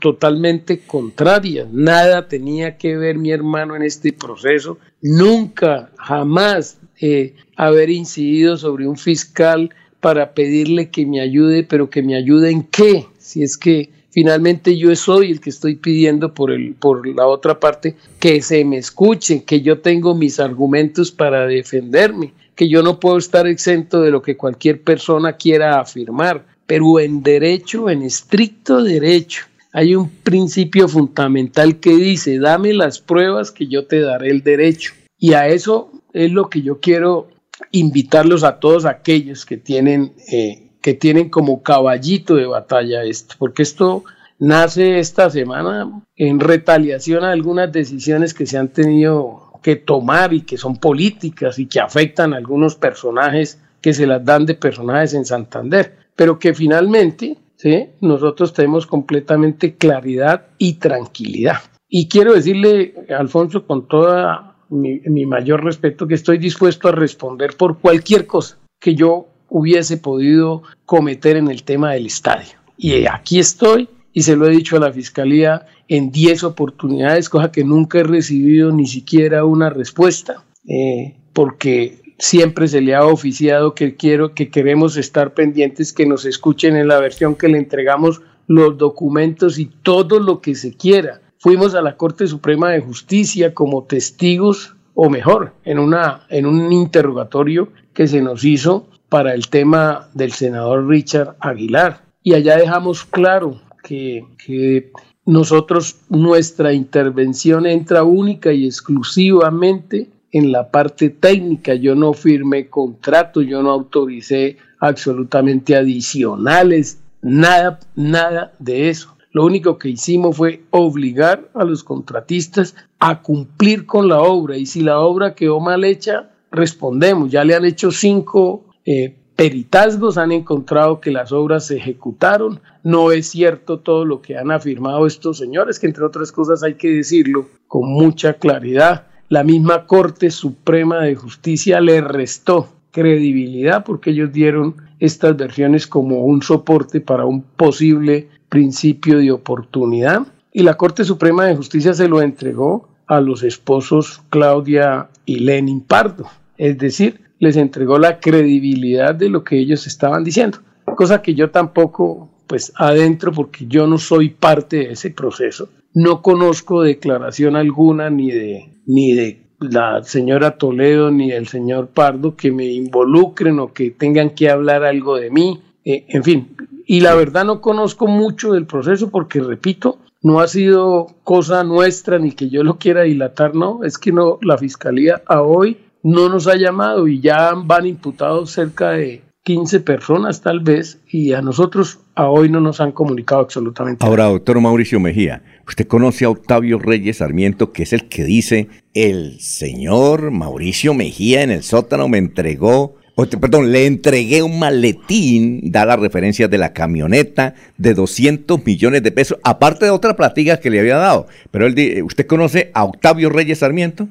totalmente 0.00 0.80
contrarias. 0.80 1.68
Nada 1.72 2.26
tenía 2.26 2.76
que 2.76 2.96
ver 2.96 3.16
mi 3.16 3.30
hermano 3.30 3.76
en 3.76 3.82
este 3.82 4.12
proceso. 4.12 4.78
Nunca, 5.00 5.90
jamás 5.96 6.78
eh, 7.00 7.34
haber 7.56 7.90
incidido 7.90 8.56
sobre 8.56 8.88
un 8.88 8.96
fiscal 8.96 9.70
para 10.00 10.34
pedirle 10.34 10.90
que 10.90 11.06
me 11.06 11.20
ayude, 11.20 11.62
pero 11.62 11.90
que 11.90 12.02
me 12.02 12.16
ayude 12.16 12.50
en 12.50 12.64
qué, 12.64 13.06
si 13.18 13.42
es 13.42 13.56
que 13.56 13.90
finalmente 14.18 14.76
yo 14.76 14.96
soy 14.96 15.30
el 15.30 15.40
que 15.40 15.50
estoy 15.50 15.76
pidiendo 15.76 16.34
por, 16.34 16.50
el, 16.50 16.74
por 16.74 17.06
la 17.06 17.28
otra 17.28 17.60
parte 17.60 17.94
que 18.18 18.42
se 18.42 18.64
me 18.64 18.76
escuche, 18.76 19.44
que 19.44 19.60
yo 19.60 19.78
tengo 19.78 20.16
mis 20.16 20.40
argumentos 20.40 21.12
para 21.12 21.46
defenderme, 21.46 22.32
que 22.56 22.68
yo 22.68 22.82
no 22.82 22.98
puedo 22.98 23.18
estar 23.18 23.46
exento 23.46 24.00
de 24.00 24.10
lo 24.10 24.20
que 24.20 24.36
cualquier 24.36 24.82
persona 24.82 25.34
quiera 25.34 25.78
afirmar, 25.78 26.44
pero 26.66 26.98
en 26.98 27.22
derecho, 27.22 27.90
en 27.90 28.02
estricto 28.02 28.82
derecho, 28.82 29.44
hay 29.72 29.94
un 29.94 30.10
principio 30.10 30.88
fundamental 30.88 31.78
que 31.78 31.94
dice, 31.94 32.40
dame 32.40 32.72
las 32.74 32.98
pruebas 32.98 33.52
que 33.52 33.68
yo 33.68 33.86
te 33.86 34.00
daré 34.00 34.30
el 34.30 34.42
derecho. 34.42 34.94
Y 35.16 35.34
a 35.34 35.46
eso 35.46 35.92
es 36.12 36.32
lo 36.32 36.50
que 36.50 36.62
yo 36.62 36.80
quiero 36.80 37.28
invitarlos 37.70 38.42
a 38.42 38.58
todos 38.58 38.84
aquellos 38.84 39.46
que 39.46 39.58
tienen, 39.58 40.14
eh, 40.32 40.67
tienen 40.94 41.28
como 41.28 41.62
caballito 41.62 42.34
de 42.34 42.46
batalla 42.46 43.02
esto, 43.04 43.34
porque 43.38 43.62
esto 43.62 44.04
nace 44.38 44.98
esta 44.98 45.30
semana 45.30 46.02
en 46.16 46.40
retaliación 46.40 47.24
a 47.24 47.32
algunas 47.32 47.72
decisiones 47.72 48.34
que 48.34 48.46
se 48.46 48.58
han 48.58 48.68
tenido 48.68 49.52
que 49.62 49.76
tomar 49.76 50.32
y 50.32 50.42
que 50.42 50.56
son 50.56 50.76
políticas 50.76 51.58
y 51.58 51.66
que 51.66 51.80
afectan 51.80 52.32
a 52.32 52.36
algunos 52.36 52.76
personajes 52.76 53.60
que 53.80 53.92
se 53.92 54.06
las 54.06 54.24
dan 54.24 54.46
de 54.46 54.54
personajes 54.54 55.14
en 55.14 55.24
Santander, 55.24 55.96
pero 56.16 56.38
que 56.38 56.54
finalmente 56.54 57.36
¿sí? 57.56 57.86
nosotros 58.00 58.52
tenemos 58.52 58.86
completamente 58.86 59.74
claridad 59.74 60.46
y 60.58 60.74
tranquilidad. 60.74 61.58
Y 61.88 62.08
quiero 62.08 62.34
decirle, 62.34 62.94
Alfonso, 63.16 63.66
con 63.66 63.88
toda 63.88 64.56
mi, 64.68 65.26
mayor 65.26 65.64
respeto, 65.64 66.06
que 66.06 66.14
estoy 66.14 66.38
dispuesto 66.38 66.88
a 66.88 66.92
responder 66.92 67.56
por 67.56 67.78
cualquier 67.78 68.26
cosa 68.26 68.58
que 68.78 68.94
yo 68.94 69.28
hubiese 69.48 69.96
podido 69.96 70.62
cometer 70.86 71.36
en 71.36 71.48
el 71.48 71.62
tema 71.62 71.92
del 71.92 72.06
estadio. 72.06 72.58
Y 72.76 73.06
aquí 73.06 73.38
estoy 73.38 73.88
y 74.12 74.22
se 74.22 74.36
lo 74.36 74.46
he 74.46 74.50
dicho 74.50 74.76
a 74.76 74.80
la 74.80 74.92
fiscalía 74.92 75.66
en 75.88 76.10
10 76.10 76.44
oportunidades, 76.44 77.28
cosa 77.28 77.52
que 77.52 77.64
nunca 77.64 77.98
he 77.98 78.04
recibido 78.04 78.72
ni 78.72 78.86
siquiera 78.86 79.44
una 79.44 79.70
respuesta, 79.70 80.44
eh, 80.66 81.16
porque 81.32 82.00
siempre 82.18 82.68
se 82.68 82.80
le 82.80 82.94
ha 82.94 83.04
oficiado 83.04 83.74
que 83.74 83.96
quiero, 83.96 84.34
que 84.34 84.50
queremos 84.50 84.96
estar 84.96 85.34
pendientes, 85.34 85.92
que 85.92 86.06
nos 86.06 86.24
escuchen 86.24 86.76
en 86.76 86.88
la 86.88 86.98
versión 86.98 87.36
que 87.36 87.48
le 87.48 87.58
entregamos 87.58 88.20
los 88.46 88.76
documentos 88.76 89.58
y 89.58 89.66
todo 89.66 90.20
lo 90.20 90.40
que 90.40 90.54
se 90.54 90.74
quiera 90.74 91.20
fuimos 91.38 91.74
a 91.74 91.82
la 91.82 91.96
Corte 91.96 92.26
Suprema 92.26 92.70
de 92.70 92.80
Justicia 92.80 93.54
como 93.54 93.84
testigos, 93.84 94.74
o 94.94 95.08
mejor, 95.08 95.54
en, 95.64 95.78
una, 95.78 96.26
en 96.28 96.46
un 96.46 96.72
interrogatorio 96.72 97.68
que 97.94 98.08
se 98.08 98.20
nos 98.20 98.44
hizo 98.44 98.88
para 99.08 99.34
el 99.34 99.48
tema 99.48 100.08
del 100.14 100.32
senador 100.32 100.86
Richard 100.86 101.36
Aguilar. 101.40 102.02
Y 102.22 102.34
allá 102.34 102.56
dejamos 102.56 103.04
claro 103.04 103.60
que, 103.82 104.92
nosotros, 105.24 105.96
nuestra 106.08 106.72
intervención 106.72 107.66
entra 107.66 108.02
única 108.02 108.52
y 108.52 108.66
exclusivamente 108.66 110.08
en 110.32 110.52
la 110.52 110.70
parte 110.70 111.10
técnica. 111.10 111.74
Yo 111.74 111.94
no 111.94 112.12
firmé 112.12 112.68
contrato, 112.68 113.42
yo 113.42 113.62
no 113.62 113.70
autoricé 113.70 114.56
absolutamente 114.80 115.76
adicionales, 115.76 116.98
nada, 117.22 117.80
nada 117.94 118.52
de 118.58 118.88
eso. 118.88 119.16
Lo 119.32 119.44
único 119.44 119.78
que 119.78 119.90
hicimos 119.90 120.36
fue 120.36 120.62
obligar 120.70 121.48
a 121.54 121.64
los 121.64 121.84
contratistas 121.84 122.74
a 122.98 123.20
cumplir 123.20 123.86
con 123.86 124.08
la 124.08 124.20
obra 124.20 124.56
y 124.56 124.66
si 124.66 124.80
la 124.80 125.00
obra 125.00 125.34
quedó 125.34 125.60
mal 125.60 125.84
hecha, 125.84 126.30
respondemos. 126.50 127.30
Ya 127.30 127.44
le 127.44 127.54
han 127.54 127.64
hecho 127.64 127.90
cinco 127.90 128.64
eh, 128.90 129.14
peritazgos, 129.36 130.16
han 130.16 130.32
encontrado 130.32 130.98
que 130.98 131.10
las 131.10 131.30
obras 131.30 131.66
se 131.66 131.76
ejecutaron. 131.76 132.60
No 132.82 133.12
es 133.12 133.28
cierto 133.28 133.80
todo 133.80 134.06
lo 134.06 134.22
que 134.22 134.38
han 134.38 134.50
afirmado 134.50 135.06
estos 135.06 135.36
señores, 135.36 135.78
que 135.78 135.86
entre 135.86 136.04
otras 136.04 136.32
cosas 136.32 136.62
hay 136.62 136.74
que 136.74 136.88
decirlo 136.88 137.46
con 137.66 137.86
mucha 137.86 138.34
claridad. 138.34 139.06
La 139.28 139.44
misma 139.44 139.84
Corte 139.86 140.30
Suprema 140.30 141.02
de 141.02 141.16
Justicia 141.16 141.82
le 141.82 142.00
restó 142.00 142.68
credibilidad 142.90 143.84
porque 143.84 144.10
ellos 144.10 144.32
dieron 144.32 144.76
estas 145.00 145.36
versiones 145.36 145.86
como 145.86 146.24
un 146.24 146.40
soporte 146.40 147.02
para 147.02 147.26
un 147.26 147.42
posible 147.42 148.28
principio 148.48 149.18
de 149.18 149.30
oportunidad 149.30 150.26
y 150.50 150.62
la 150.62 150.78
Corte 150.78 151.04
Suprema 151.04 151.44
de 151.44 151.56
Justicia 151.56 151.92
se 151.92 152.08
lo 152.08 152.22
entregó 152.22 152.88
a 153.06 153.20
los 153.20 153.42
esposos 153.42 154.22
Claudia 154.30 155.10
y 155.26 155.40
Lenin 155.40 155.82
Pardo, 155.82 156.26
es 156.56 156.78
decir, 156.78 157.27
les 157.38 157.56
entregó 157.56 157.98
la 157.98 158.20
credibilidad 158.20 159.14
de 159.14 159.28
lo 159.28 159.44
que 159.44 159.58
ellos 159.58 159.86
estaban 159.86 160.24
diciendo, 160.24 160.58
cosa 160.96 161.22
que 161.22 161.34
yo 161.34 161.50
tampoco 161.50 162.30
pues 162.46 162.72
adentro 162.76 163.30
porque 163.32 163.66
yo 163.66 163.86
no 163.86 163.98
soy 163.98 164.30
parte 164.30 164.78
de 164.78 164.92
ese 164.92 165.10
proceso, 165.10 165.68
no 165.94 166.22
conozco 166.22 166.82
declaración 166.82 167.56
alguna 167.56 168.10
ni 168.10 168.30
de 168.30 168.70
ni 168.86 169.12
de 169.12 169.48
la 169.60 170.02
señora 170.02 170.56
Toledo 170.56 171.10
ni 171.10 171.30
del 171.30 171.46
señor 171.46 171.88
Pardo 171.88 172.36
que 172.36 172.50
me 172.50 172.66
involucren 172.66 173.58
o 173.58 173.72
que 173.72 173.90
tengan 173.90 174.30
que 174.30 174.48
hablar 174.50 174.84
algo 174.84 175.16
de 175.16 175.30
mí, 175.30 175.60
eh, 175.84 176.06
en 176.08 176.24
fin, 176.24 176.56
y 176.86 177.00
la 177.00 177.14
verdad 177.14 177.44
no 177.44 177.60
conozco 177.60 178.06
mucho 178.06 178.52
del 178.52 178.66
proceso 178.66 179.10
porque, 179.10 179.40
repito, 179.40 179.98
no 180.22 180.40
ha 180.40 180.48
sido 180.48 181.06
cosa 181.22 181.62
nuestra 181.64 182.18
ni 182.18 182.32
que 182.32 182.48
yo 182.48 182.64
lo 182.64 182.78
quiera 182.78 183.02
dilatar, 183.02 183.54
no, 183.54 183.84
es 183.84 183.98
que 183.98 184.12
no, 184.12 184.38
la 184.42 184.56
fiscalía 184.56 185.22
a 185.26 185.42
hoy 185.42 185.76
no 186.02 186.28
nos 186.28 186.46
ha 186.46 186.56
llamado 186.56 187.08
y 187.08 187.20
ya 187.20 187.52
van 187.54 187.86
imputados 187.86 188.50
cerca 188.50 188.90
de 188.90 189.22
15 189.44 189.80
personas 189.80 190.42
tal 190.42 190.60
vez 190.60 191.00
y 191.08 191.32
a 191.32 191.40
nosotros 191.40 192.00
a 192.14 192.28
hoy 192.28 192.50
no 192.50 192.60
nos 192.60 192.80
han 192.80 192.92
comunicado 192.92 193.40
absolutamente 193.40 194.04
Ahora, 194.04 194.24
doctor 194.24 194.60
Mauricio 194.60 195.00
Mejía, 195.00 195.42
usted 195.66 195.86
conoce 195.86 196.24
a 196.24 196.30
Octavio 196.30 196.78
Reyes 196.78 197.18
Sarmiento, 197.18 197.72
que 197.72 197.84
es 197.84 197.92
el 197.92 198.08
que 198.08 198.24
dice, 198.24 198.68
el 198.92 199.40
señor 199.40 200.30
Mauricio 200.30 200.92
Mejía 200.94 201.42
en 201.42 201.50
el 201.50 201.62
sótano 201.62 202.08
me 202.08 202.18
entregó 202.18 202.98
perdón, 203.26 203.72
le 203.72 203.86
entregué 203.86 204.42
un 204.42 204.58
maletín, 204.58 205.60
da 205.72 205.84
las 205.84 205.98
referencias 205.98 206.48
de 206.48 206.58
la 206.58 206.72
camioneta, 206.72 207.54
de 207.76 207.94
200 207.94 208.64
millones 208.64 209.02
de 209.02 209.10
pesos, 209.10 209.38
aparte 209.42 209.86
de 209.86 209.90
otras 209.90 210.14
platigas 210.14 210.60
que 210.60 210.70
le 210.70 210.78
había 210.78 210.96
dado. 210.96 211.26
Pero 211.50 211.66
él, 211.66 212.02
¿usted 212.04 212.26
conoce 212.26 212.70
a 212.74 212.84
Octavio 212.84 213.28
Reyes 213.28 213.58
Sarmiento? 213.58 214.08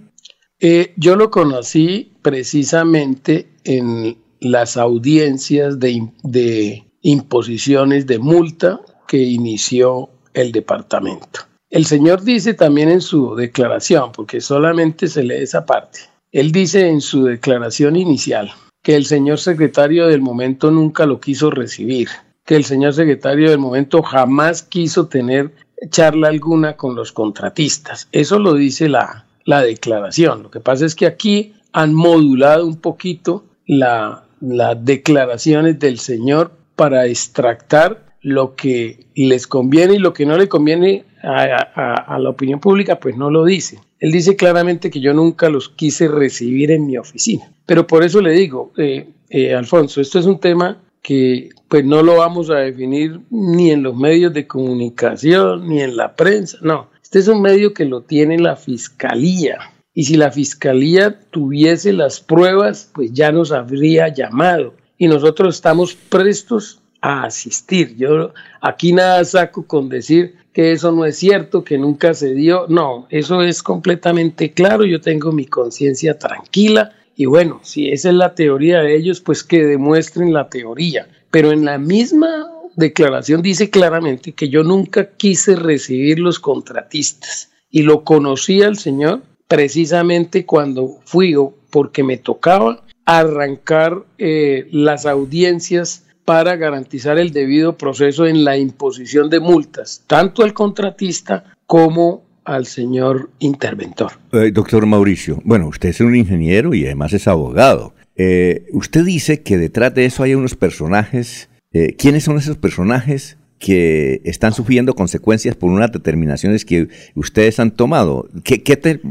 Eh, 0.59 0.93
yo 0.97 1.15
lo 1.15 1.29
conocí 1.29 2.13
precisamente 2.21 3.47
en 3.63 4.17
las 4.39 4.77
audiencias 4.77 5.79
de, 5.79 6.09
de 6.23 6.83
imposiciones 7.01 8.07
de 8.07 8.19
multa 8.19 8.81
que 9.07 9.17
inició 9.17 10.09
el 10.33 10.51
departamento. 10.51 11.41
El 11.69 11.85
señor 11.85 12.23
dice 12.23 12.53
también 12.53 12.89
en 12.89 13.01
su 13.01 13.35
declaración, 13.35 14.11
porque 14.13 14.41
solamente 14.41 15.07
se 15.07 15.23
lee 15.23 15.43
esa 15.43 15.65
parte, 15.65 15.99
él 16.31 16.51
dice 16.51 16.87
en 16.87 17.01
su 17.01 17.25
declaración 17.25 17.95
inicial, 17.95 18.51
que 18.83 18.95
el 18.95 19.05
señor 19.05 19.39
secretario 19.39 20.07
del 20.07 20.21
momento 20.21 20.71
nunca 20.71 21.05
lo 21.05 21.19
quiso 21.19 21.51
recibir, 21.51 22.09
que 22.45 22.55
el 22.55 22.63
señor 22.63 22.93
secretario 22.93 23.49
del 23.49 23.59
momento 23.59 24.01
jamás 24.01 24.63
quiso 24.63 25.07
tener 25.07 25.51
charla 25.89 26.29
alguna 26.29 26.77
con 26.77 26.95
los 26.95 27.11
contratistas. 27.11 28.07
Eso 28.11 28.39
lo 28.39 28.53
dice 28.53 28.87
la, 28.87 29.26
la 29.47 29.63
declaración. 29.63 30.43
Lo 30.43 30.51
que 30.51 30.59
pasa 30.59 30.85
es 30.85 30.93
que 30.93 31.07
aquí 31.07 31.53
han 31.71 31.93
modulado 31.93 32.67
un 32.67 32.75
poquito 32.75 33.45
las 33.65 34.85
declaraciones 34.85 35.79
del 35.79 35.99
señor 35.99 36.51
para 36.75 37.07
extractar 37.07 38.05
lo 38.21 38.55
que 38.55 39.07
les 39.15 39.47
conviene 39.47 39.95
y 39.95 39.99
lo 39.99 40.13
que 40.13 40.25
no 40.25 40.37
le 40.37 40.49
conviene 40.49 41.05
a, 41.23 42.17
la 42.19 42.29
opinión 42.29 42.59
pública, 42.59 42.99
pues 42.99 43.15
no 43.15 43.31
lo 43.31 43.45
dice. 43.45 43.79
Él 43.99 44.11
dice 44.11 44.35
claramente 44.35 44.89
que 44.89 44.99
yo 44.99 45.13
nunca 45.13 45.49
los 45.49 45.69
quise 45.69 46.09
recibir 46.09 46.71
en 46.71 46.85
mi 46.85 46.97
oficina. 46.97 47.49
Pero 47.65 47.87
por 47.87 48.03
eso 48.03 48.21
le 48.21 48.31
digo, 48.33 48.73
eh, 48.77 49.07
eh, 49.29 49.55
Alfonso, 49.55 50.01
esto 50.01 50.19
es 50.19 50.25
un 50.25 50.39
tema 50.39 50.77
que 51.01 51.49
pues 51.69 51.85
no 51.85 52.03
lo 52.03 52.17
vamos 52.17 52.49
a 52.49 52.55
definir 52.55 53.21
ni 53.29 53.71
en 53.71 53.81
los 53.81 53.95
medios 53.95 54.33
de 54.33 54.45
comunicación, 54.45 55.69
ni 55.69 55.81
en 55.81 55.95
la 55.95 56.17
prensa, 56.17 56.57
no. 56.61 56.89
Este 57.07 57.19
es 57.19 57.29
un 57.29 57.41
medio 57.41 57.73
que 57.73 57.85
lo 57.85 58.01
tiene 58.01 58.37
la 58.37 58.57
fiscalía. 58.57 59.59
Y 59.93 60.03
si 60.03 60.17
la 60.17 60.29
fiscalía 60.29 61.17
tuviese 61.31 61.93
las 61.93 62.19
pruebas, 62.19 62.91
pues 62.93 63.13
ya 63.13 63.31
nos 63.31 63.53
habría 63.53 64.09
llamado. 64.09 64.73
Y 64.97 65.07
nosotros 65.07 65.55
estamos 65.55 65.95
prestos 65.95 66.81
a 66.99 67.23
asistir. 67.23 67.95
Yo 67.95 68.33
aquí 68.59 68.91
nada 68.91 69.23
saco 69.23 69.65
con 69.65 69.87
decir 69.87 70.35
que 70.51 70.73
eso 70.73 70.91
no 70.91 71.05
es 71.05 71.15
cierto, 71.15 71.63
que 71.63 71.77
nunca 71.77 72.13
se 72.13 72.33
dio. 72.33 72.65
No, 72.67 73.07
eso 73.09 73.41
es 73.41 73.63
completamente 73.63 74.51
claro. 74.51 74.83
Yo 74.83 74.99
tengo 74.99 75.31
mi 75.31 75.45
conciencia 75.45 76.19
tranquila 76.19 76.91
y 77.15 77.25
bueno, 77.25 77.61
si 77.63 77.89
esa 77.89 78.09
es 78.09 78.15
la 78.15 78.35
teoría 78.35 78.81
de 78.81 78.97
ellos, 78.97 79.21
pues 79.21 79.45
que 79.45 79.63
demuestren 79.63 80.33
la 80.33 80.49
teoría. 80.49 81.07
Pero 81.31 81.53
en 81.53 81.63
la 81.63 81.77
misma 81.77 82.51
declaración 82.77 83.41
dice 83.41 83.69
claramente 83.69 84.31
que 84.31 84.47
yo 84.47 84.63
nunca 84.63 85.09
quise 85.17 85.57
recibir 85.57 86.19
los 86.19 86.39
contratistas 86.39 87.51
y 87.69 87.81
lo 87.81 88.05
conocí 88.05 88.61
al 88.61 88.77
señor 88.77 89.21
precisamente 89.47 90.45
cuando 90.45 90.99
fui 91.03 91.35
porque 91.69 92.03
me 92.03 92.17
tocaba 92.17 92.83
arrancar 93.05 94.03
eh, 94.17 94.67
las 94.71 95.05
audiencias 95.05 96.05
para 96.23 96.57
garantizar 96.57 97.17
el 97.17 97.31
debido 97.31 97.77
proceso 97.77 98.27
en 98.27 98.43
la 98.43 98.57
imposición 98.57 99.29
de 99.29 99.39
multas, 99.39 100.03
tanto 100.07 100.43
al 100.43 100.53
contratista 100.53 101.55
como 101.65 102.25
al 102.43 102.65
señor 102.65 103.29
interventor. 103.39 104.13
Eh, 104.33 104.51
doctor 104.51 104.85
Mauricio, 104.85 105.41
bueno, 105.43 105.67
usted 105.67 105.89
es 105.89 106.01
un 106.01 106.15
ingeniero 106.15 106.73
y 106.73 106.85
además 106.85 107.13
es 107.13 107.27
abogado. 107.27 107.93
Eh, 108.15 108.65
usted 108.71 109.05
dice 109.05 109.41
que 109.41 109.57
detrás 109.57 109.93
de 109.93 110.05
eso 110.05 110.23
hay 110.23 110.35
unos 110.35 110.55
personajes. 110.55 111.49
Eh, 111.73 111.95
¿Quiénes 111.97 112.23
son 112.23 112.37
esos 112.37 112.57
personajes 112.57 113.37
que 113.59 114.21
están 114.23 114.53
sufriendo 114.53 114.93
consecuencias 114.93 115.55
por 115.55 115.71
unas 115.71 115.91
determinaciones 115.91 116.65
que 116.65 116.87
ustedes 117.15 117.59
han 117.59 117.71
tomado? 117.71 118.27
¿Qué, 118.43 118.63
qué 118.63 118.77
te, 118.77 119.01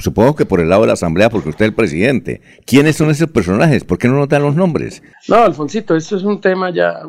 Supongo 0.00 0.34
que 0.34 0.46
por 0.46 0.60
el 0.60 0.68
lado 0.68 0.82
de 0.82 0.86
la 0.88 0.92
Asamblea, 0.94 1.30
porque 1.30 1.50
usted 1.50 1.66
es 1.66 1.68
el 1.70 1.74
presidente. 1.74 2.40
¿Quiénes 2.64 2.96
son 2.96 3.10
esos 3.10 3.30
personajes? 3.30 3.84
¿Por 3.84 3.98
qué 3.98 4.08
no 4.08 4.14
nos 4.14 4.28
dan 4.28 4.42
los 4.42 4.54
nombres? 4.54 5.02
No, 5.28 5.36
Alfonsito, 5.36 5.94
esto 5.94 6.16
es 6.16 6.22
un 6.22 6.40
tema 6.40 6.70
ya... 6.70 7.00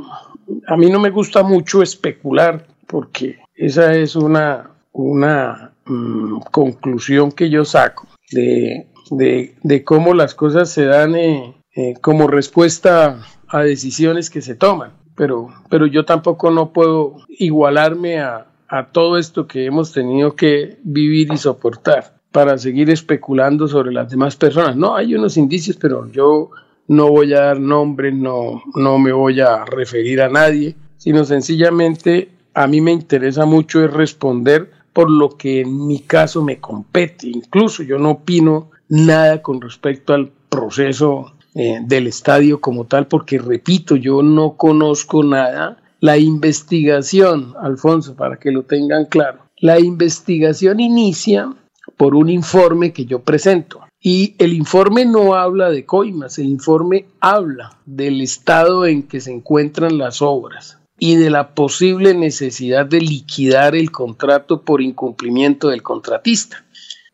A 0.68 0.76
mí 0.76 0.90
no 0.90 1.00
me 1.00 1.10
gusta 1.10 1.44
mucho 1.44 1.82
especular, 1.82 2.66
porque 2.88 3.40
esa 3.56 3.96
es 3.96 4.16
una, 4.16 4.72
una 4.92 5.72
mm, 5.86 6.40
conclusión 6.52 7.32
que 7.32 7.50
yo 7.50 7.64
saco 7.64 8.08
de, 8.32 8.88
de, 9.12 9.84
cómo 9.86 10.14
las 10.14 10.36
cosas 10.36 10.70
se 10.70 10.86
dan 10.86 11.16
eh, 11.16 11.56
eh, 11.76 11.94
como 12.02 12.28
respuesta 12.28 13.26
a 13.52 13.62
decisiones 13.62 14.30
que 14.30 14.42
se 14.42 14.56
toman. 14.56 14.92
Pero, 15.16 15.50
pero 15.70 15.86
yo 15.86 16.06
tampoco 16.06 16.52
no 16.52 16.72
puedo 16.72 17.18
igualarme 17.28 18.20
a, 18.20 18.48
a 18.68 18.88
todo 18.88 19.18
esto 19.18 19.46
que 19.48 19.66
hemos 19.66 19.92
tenido 19.92 20.36
que 20.36 20.78
vivir 20.84 21.32
y 21.34 21.38
soportar 21.38 22.16
para 22.32 22.58
seguir 22.58 22.90
especulando 22.90 23.68
sobre 23.68 23.92
las 23.92 24.10
demás 24.10 24.36
personas. 24.38 24.76
No, 24.78 24.96
hay 24.96 25.14
unos 25.16 25.36
indicios, 25.36 25.78
pero 25.78 26.10
yo 26.12 26.52
no 26.88 27.10
voy 27.10 27.34
a 27.34 27.42
dar 27.42 27.60
nombres, 27.60 28.14
no, 28.14 28.64
no 28.76 28.98
me 28.98 29.12
voy 29.12 29.42
a 29.42 29.66
referir 29.66 30.22
a 30.22 30.30
nadie, 30.30 30.76
sino 30.98 31.26
sencillamente 31.26 32.32
a 32.54 32.68
mí 32.68 32.82
me 32.82 32.92
interesa 32.92 33.46
mucho 33.46 33.84
es 33.84 33.92
responder 33.92 34.72
por 34.94 35.10
lo 35.10 35.38
que 35.38 35.62
en 35.62 35.88
mi 35.88 36.00
caso 36.00 36.42
me 36.42 36.60
compete. 36.60 37.28
Incluso 37.28 37.84
yo 37.84 37.98
no 37.98 38.12
opino 38.12 38.72
nada 38.90 39.42
con 39.42 39.62
respecto 39.62 40.14
al 40.14 40.32
proceso 40.50 41.34
eh, 41.54 41.80
del 41.84 42.08
estadio 42.08 42.62
como 42.62 42.86
tal, 42.86 43.08
porque 43.08 43.38
repito, 43.38 43.98
yo 43.98 44.24
no 44.24 44.56
conozco 44.56 45.24
nada. 45.24 45.78
La 46.00 46.18
investigación, 46.18 47.54
Alfonso, 47.62 48.16
para 48.16 48.38
que 48.38 48.52
lo 48.52 48.64
tengan 48.64 49.06
claro, 49.06 49.40
la 49.58 49.80
investigación 49.80 50.80
inicia 50.80 51.54
por 51.98 52.16
un 52.16 52.30
informe 52.30 52.94
que 52.94 53.06
yo 53.06 53.20
presento. 53.20 53.82
Y 54.00 54.36
el 54.40 54.54
informe 54.54 55.06
no 55.06 55.36
habla 55.36 55.70
de 55.70 55.86
coimas, 55.86 56.40
el 56.40 56.48
informe 56.48 57.06
habla 57.20 57.78
del 57.86 58.22
estado 58.22 58.86
en 58.86 59.04
que 59.04 59.20
se 59.20 59.32
encuentran 59.32 59.98
las 59.98 60.22
obras. 60.22 60.78
y 61.04 61.16
de 61.16 61.32
la 61.32 61.56
posible 61.56 62.14
necesidad 62.14 62.86
de 62.86 63.02
liquidar 63.02 63.76
el 63.76 63.90
contrato 63.90 64.62
por 64.62 64.84
incumplimiento 64.84 65.70
del 65.70 65.82
contratista. 65.82 66.64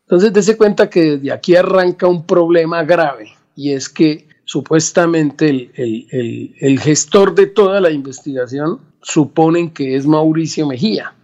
Entonces, 0.02 0.30
dése 0.30 0.58
cuenta 0.58 0.90
que 0.90 1.16
desde 1.16 1.32
aquí 1.32 1.56
arranca 1.56 2.06
un 2.06 2.26
problema 2.26 2.84
grave 2.84 3.30
y 3.56 3.72
es 3.72 3.88
que 3.88 4.27
supuestamente 4.48 5.70
el, 5.76 6.80
gestor 6.80 7.34
de 7.34 7.46
toda 7.48 7.82
la 7.82 7.90
investigación 7.90 8.80
suponen 9.02 9.70
que 9.70 9.94
es 9.94 10.06
Mauricio 10.06 10.66
Mejía. 10.66 11.14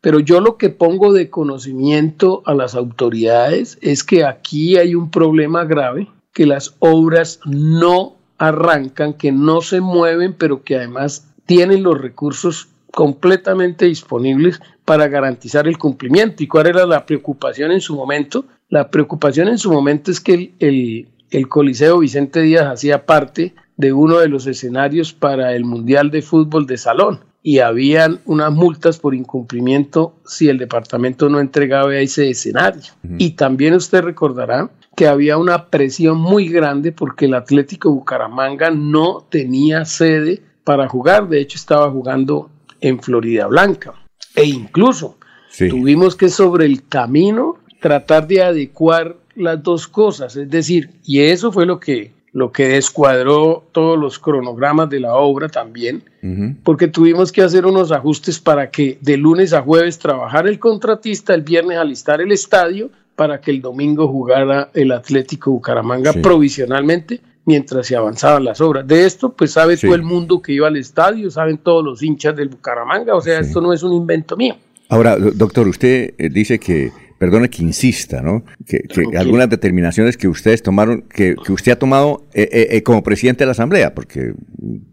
Pero 0.00 0.20
yo 0.20 0.40
lo 0.40 0.56
que 0.56 0.70
pongo 0.70 1.12
de 1.12 1.28
conocimiento 1.28 2.42
a 2.46 2.54
las 2.54 2.74
autoridades 2.74 3.78
es 3.82 4.02
que 4.02 4.24
aquí 4.24 4.78
hay 4.78 4.94
un 4.94 5.10
problema 5.10 5.66
grave, 5.66 6.08
que 6.32 6.46
las 6.46 6.74
obras 6.78 7.40
no 7.44 8.16
arrancan, 8.38 9.12
que 9.12 9.32
no 9.32 9.60
se 9.60 9.82
mueven, 9.82 10.32
pero 10.32 10.64
que 10.64 10.76
además 10.76 11.28
tienen 11.44 11.82
los 11.82 12.00
recursos 12.00 12.68
completamente 12.90 13.84
disponibles 13.84 14.62
para 14.86 15.08
garantizar 15.08 15.68
el 15.68 15.76
cumplimiento. 15.76 16.42
¿Y 16.42 16.48
cuál 16.48 16.68
era 16.68 16.86
la 16.86 17.04
preocupación 17.04 17.70
en 17.70 17.82
su 17.82 17.94
momento? 17.94 18.46
La 18.70 18.90
preocupación 18.90 19.48
en 19.48 19.58
su 19.58 19.70
momento 19.70 20.10
es 20.10 20.20
que 20.20 20.32
el, 20.32 20.54
el 20.58 21.08
Coliseo 21.48 22.00
Vicente 22.00 22.40
Díaz 22.42 22.66
hacía 22.66 23.06
parte 23.06 23.54
de 23.76 23.92
uno 23.92 24.18
de 24.18 24.28
los 24.28 24.46
escenarios 24.46 25.12
para 25.12 25.54
el 25.54 25.64
Mundial 25.64 26.10
de 26.10 26.22
Fútbol 26.22 26.66
de 26.66 26.76
Salón 26.76 27.20
y 27.42 27.58
habían 27.58 28.20
unas 28.24 28.52
multas 28.52 28.98
por 28.98 29.14
incumplimiento 29.14 30.14
si 30.24 30.48
el 30.48 30.58
departamento 30.58 31.28
no 31.28 31.40
entregaba 31.40 31.96
ese 31.96 32.30
escenario. 32.30 32.92
Y 33.18 33.30
también 33.30 33.74
usted 33.74 34.02
recordará 34.02 34.70
que 34.94 35.08
había 35.08 35.38
una 35.38 35.66
presión 35.66 36.18
muy 36.18 36.48
grande 36.48 36.92
porque 36.92 37.24
el 37.24 37.34
Atlético 37.34 37.90
Bucaramanga 37.90 38.70
no 38.70 39.26
tenía 39.28 39.84
sede 39.84 40.42
para 40.64 40.88
jugar, 40.88 41.28
de 41.28 41.40
hecho 41.40 41.56
estaba 41.56 41.90
jugando 41.90 42.50
en 42.80 43.00
Florida 43.00 43.46
Blanca. 43.46 43.94
E 44.36 44.44
incluso 44.44 45.16
tuvimos 45.58 46.14
que 46.14 46.28
sobre 46.28 46.66
el 46.66 46.86
camino 46.86 47.56
tratar 47.80 48.28
de 48.28 48.42
adecuar 48.42 49.16
las 49.36 49.62
dos 49.62 49.88
cosas, 49.88 50.36
es 50.36 50.50
decir, 50.50 50.90
y 51.04 51.20
eso 51.20 51.52
fue 51.52 51.66
lo 51.66 51.80
que 51.80 52.12
lo 52.34 52.50
que 52.50 52.66
descuadró 52.66 53.64
todos 53.72 53.98
los 53.98 54.18
cronogramas 54.18 54.88
de 54.88 55.00
la 55.00 55.14
obra 55.16 55.48
también, 55.48 56.02
porque 56.64 56.88
tuvimos 56.88 57.30
que 57.30 57.42
hacer 57.42 57.66
unos 57.66 57.92
ajustes 57.92 58.40
para 58.40 58.70
que 58.70 58.96
de 59.02 59.18
lunes 59.18 59.52
a 59.52 59.60
jueves 59.60 59.98
trabajara 59.98 60.48
el 60.48 60.58
contratista, 60.58 61.34
el 61.34 61.42
viernes 61.42 61.76
alistar 61.76 62.22
el 62.22 62.32
estadio, 62.32 62.90
para 63.16 63.40
que 63.40 63.50
el 63.50 63.60
domingo 63.60 64.08
jugara 64.08 64.70
el 64.72 64.92
Atlético 64.92 65.50
Bucaramanga 65.50 66.14
provisionalmente 66.14 67.20
mientras 67.44 67.86
se 67.86 67.96
avanzaban 67.96 68.44
las 68.44 68.60
obras. 68.60 68.86
De 68.86 69.04
esto, 69.04 69.32
pues 69.32 69.52
sabe 69.52 69.76
todo 69.76 69.94
el 69.94 70.02
mundo 70.02 70.40
que 70.40 70.52
iba 70.52 70.68
al 70.68 70.76
estadio, 70.76 71.30
saben 71.30 71.58
todos 71.58 71.84
los 71.84 72.02
hinchas 72.02 72.34
del 72.34 72.48
Bucaramanga, 72.48 73.14
o 73.14 73.20
sea, 73.20 73.40
esto 73.40 73.60
no 73.60 73.72
es 73.72 73.82
un 73.82 73.92
invento 73.92 74.36
mío. 74.36 74.56
Ahora, 74.88 75.16
doctor, 75.16 75.68
usted 75.68 76.14
eh, 76.18 76.28
dice 76.28 76.58
que 76.58 76.92
perdone 77.18 77.48
que 77.48 77.62
insista, 77.62 78.20
¿no? 78.20 78.44
Que, 78.66 78.82
algunas 79.16 79.48
determinaciones 79.48 80.16
que 80.16 80.28
ustedes 80.28 80.62
tomaron, 80.62 81.02
que, 81.02 81.34
usted 81.48 81.72
ha 81.72 81.78
tomado 81.78 82.26
eh, 82.34 82.68
eh, 82.70 82.82
como 82.82 83.02
presidente 83.02 83.44
de 83.44 83.46
la 83.46 83.52
Asamblea, 83.52 83.94
porque 83.94 84.34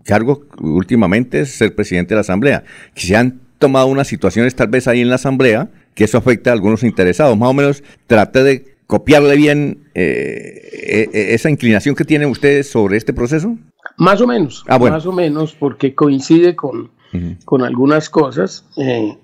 cargo 0.06 0.46
últimamente 0.62 1.42
es 1.42 1.52
ser 1.52 1.76
presidente 1.76 2.10
de 2.10 2.16
la 2.16 2.22
Asamblea, 2.22 2.64
que 2.94 3.02
se 3.02 3.16
han 3.16 3.42
tomado 3.58 3.88
unas 3.88 4.08
situaciones 4.08 4.56
tal 4.56 4.68
vez 4.68 4.88
ahí 4.88 5.02
en 5.02 5.10
la 5.10 5.16
Asamblea, 5.16 5.70
que 5.96 6.04
eso 6.04 6.18
afecta 6.18 6.52
a 6.52 6.54
algunos 6.54 6.84
interesados. 6.84 7.38
Más 7.38 7.50
o 7.50 7.54
menos 7.54 7.84
trate 8.08 8.44
de 8.44 8.76
copiarle 8.88 9.36
bien 9.36 9.90
esa 9.94 11.50
inclinación 11.50 11.94
que 11.94 12.06
tienen 12.06 12.30
ustedes 12.30 12.70
sobre 12.70 12.96
este 12.96 13.12
proceso. 13.12 13.58
Más 13.98 14.22
o 14.22 14.28
menos, 14.28 14.64
ah, 14.68 14.80
más 14.80 15.06
o 15.06 15.12
menos, 15.12 15.56
porque 15.56 15.94
coincide 15.94 16.56
con, 16.56 16.90
con 17.46 17.64
algunas 17.64 18.10
cosas. 18.10 18.66